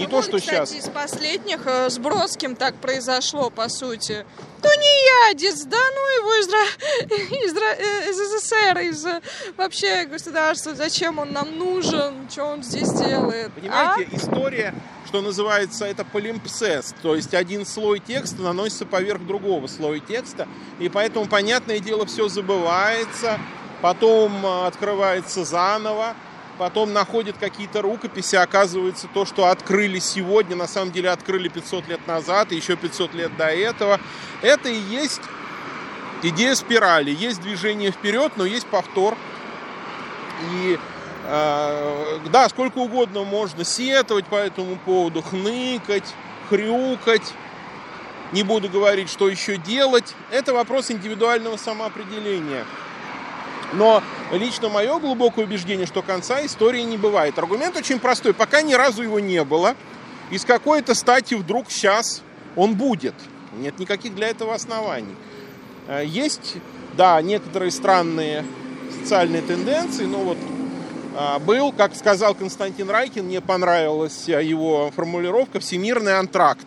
Не 0.00 0.06
ну, 0.06 0.12
то, 0.12 0.22
что 0.22 0.38
кстати, 0.38 0.70
сейчас. 0.70 0.72
из 0.72 0.88
последних 0.88 1.66
э, 1.66 1.90
с 1.90 1.98
Бродским 1.98 2.56
так 2.56 2.74
произошло, 2.76 3.50
по 3.50 3.68
сути. 3.68 4.24
То 4.62 4.74
не 4.74 5.28
я, 5.28 5.34
дец, 5.34 5.62
да 5.64 5.76
ну 5.76 6.18
его 6.18 6.34
из, 6.36 6.46
из, 7.44 7.54
э, 7.54 8.10
из 8.10 8.16
СССР, 8.16 8.78
из 8.78 9.04
э, 9.04 9.20
вообще 9.58 10.06
государства, 10.06 10.74
зачем 10.74 11.18
он 11.18 11.32
нам 11.32 11.58
нужен, 11.58 12.26
что 12.30 12.44
он 12.44 12.62
здесь 12.62 12.90
делает. 12.94 13.52
Понимаете, 13.52 14.08
а? 14.10 14.16
история, 14.16 14.74
что 15.06 15.20
называется, 15.20 15.84
это 15.84 16.02
полимпсест, 16.06 16.96
то 17.02 17.14
есть 17.14 17.34
один 17.34 17.66
слой 17.66 17.98
текста 17.98 18.40
наносится 18.40 18.86
поверх 18.86 19.26
другого 19.26 19.66
слоя 19.66 20.00
текста, 20.00 20.48
и 20.78 20.88
поэтому, 20.88 21.26
понятное 21.26 21.78
дело, 21.78 22.06
все 22.06 22.30
забывается, 22.30 23.38
потом 23.82 24.46
открывается 24.46 25.44
заново, 25.44 26.14
потом 26.60 26.92
находят 26.92 27.38
какие-то 27.38 27.80
рукописи, 27.80 28.36
оказывается, 28.36 29.08
то, 29.14 29.24
что 29.24 29.46
открыли 29.46 29.98
сегодня, 29.98 30.54
на 30.54 30.66
самом 30.66 30.92
деле 30.92 31.08
открыли 31.08 31.48
500 31.48 31.88
лет 31.88 32.06
назад 32.06 32.52
и 32.52 32.56
еще 32.56 32.76
500 32.76 33.14
лет 33.14 33.34
до 33.38 33.46
этого. 33.46 33.98
Это 34.42 34.68
и 34.68 34.78
есть 34.78 35.22
идея 36.22 36.54
спирали. 36.54 37.12
Есть 37.12 37.40
движение 37.40 37.92
вперед, 37.92 38.32
но 38.36 38.44
есть 38.44 38.66
повтор. 38.66 39.16
И 40.52 40.78
э, 41.24 42.18
да, 42.30 42.48
сколько 42.50 42.76
угодно 42.76 43.24
можно 43.24 43.64
сетовать 43.64 44.26
по 44.26 44.36
этому 44.36 44.76
поводу, 44.76 45.22
хныкать, 45.22 46.14
хрюкать. 46.50 47.32
Не 48.32 48.42
буду 48.42 48.68
говорить, 48.68 49.08
что 49.08 49.30
еще 49.30 49.56
делать. 49.56 50.14
Это 50.30 50.52
вопрос 50.52 50.90
индивидуального 50.90 51.56
самоопределения. 51.56 52.66
Но 53.72 54.02
лично 54.32 54.68
мое 54.68 54.98
глубокое 54.98 55.44
убеждение, 55.44 55.86
что 55.86 56.02
конца 56.02 56.44
истории 56.44 56.82
не 56.82 56.96
бывает. 56.96 57.38
Аргумент 57.38 57.76
очень 57.76 57.98
простой. 57.98 58.34
Пока 58.34 58.62
ни 58.62 58.74
разу 58.74 59.02
его 59.02 59.20
не 59.20 59.44
было, 59.44 59.76
и 60.30 60.38
с 60.38 60.44
какой-то 60.44 60.94
стати 60.94 61.34
вдруг 61.34 61.70
сейчас 61.70 62.22
он 62.56 62.74
будет. 62.74 63.14
Нет 63.58 63.78
никаких 63.78 64.14
для 64.14 64.28
этого 64.28 64.54
оснований. 64.54 65.14
Э, 65.88 66.02
есть, 66.04 66.56
да, 66.96 67.20
некоторые 67.22 67.70
странные 67.70 68.44
социальные 69.00 69.42
тенденции, 69.42 70.04
но 70.04 70.18
вот 70.18 70.38
а, 71.16 71.38
был, 71.38 71.72
как 71.72 71.94
сказал 71.94 72.34
Константин 72.34 72.88
Райкин, 72.88 73.24
мне 73.24 73.40
понравилась 73.40 74.28
его 74.28 74.90
формулировка, 74.94 75.60
всемирный 75.60 76.18
антракт. 76.18 76.66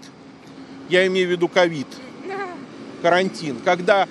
Я 0.89 1.08
имею 1.08 1.28
в 1.28 1.32
виду 1.32 1.47
ковид, 1.47 1.88
карантин. 3.01 3.60
Когда 3.64 4.08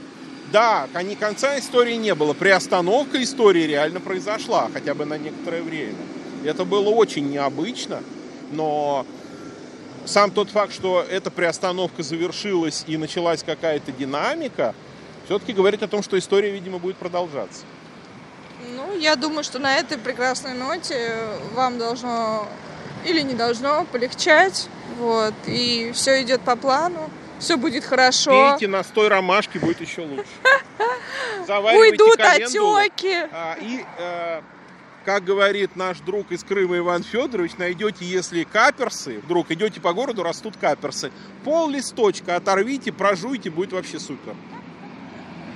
да, 0.52 0.86
ни 1.02 1.14
конца 1.14 1.58
истории 1.58 1.94
не 1.94 2.14
было. 2.14 2.34
Приостановка 2.34 3.22
истории 3.22 3.62
реально 3.62 4.00
произошла, 4.00 4.68
хотя 4.72 4.94
бы 4.94 5.04
на 5.04 5.18
некоторое 5.18 5.62
время. 5.62 5.96
Это 6.44 6.64
было 6.64 6.90
очень 6.90 7.30
необычно, 7.30 8.02
но 8.50 9.06
сам 10.04 10.30
тот 10.30 10.50
факт, 10.50 10.72
что 10.72 11.04
эта 11.08 11.30
приостановка 11.30 12.02
завершилась 12.02 12.84
и 12.86 12.96
началась 12.96 13.42
какая-то 13.42 13.92
динамика, 13.92 14.74
все-таки 15.24 15.52
говорит 15.52 15.82
о 15.82 15.88
том, 15.88 16.02
что 16.02 16.18
история, 16.18 16.50
видимо, 16.50 16.78
будет 16.78 16.96
продолжаться. 16.96 17.62
Ну, 18.76 18.96
я 18.98 19.16
думаю, 19.16 19.44
что 19.44 19.58
на 19.58 19.76
этой 19.76 19.98
прекрасной 19.98 20.54
ноте 20.54 21.16
вам 21.54 21.78
должно 21.78 22.46
или 23.04 23.20
не 23.20 23.34
должно 23.34 23.84
полегчать, 23.86 24.68
вот, 24.98 25.34
и 25.46 25.90
все 25.94 26.22
идет 26.22 26.42
по 26.42 26.56
плану 26.56 27.10
все 27.42 27.56
будет 27.56 27.84
хорошо. 27.84 28.30
Пейте 28.30 28.68
настой 28.68 29.08
ромашки, 29.08 29.58
будет 29.58 29.80
еще 29.80 30.02
лучше. 30.02 30.24
Уйдут 31.76 32.20
отеки. 32.20 32.48
А, 33.32 33.56
и, 33.60 33.84
э, 33.98 34.40
как 35.04 35.24
говорит 35.24 35.74
наш 35.74 35.98
друг 35.98 36.30
из 36.30 36.44
Крыма 36.44 36.78
Иван 36.78 37.02
Федорович, 37.02 37.52
найдете, 37.58 38.04
если 38.04 38.44
каперсы, 38.44 39.18
вдруг 39.18 39.50
идете 39.50 39.80
по 39.80 39.92
городу, 39.92 40.22
растут 40.22 40.56
каперсы, 40.56 41.10
пол 41.44 41.68
листочка 41.68 42.36
оторвите, 42.36 42.92
прожуйте, 42.92 43.50
будет 43.50 43.72
вообще 43.72 43.98
супер. 43.98 44.34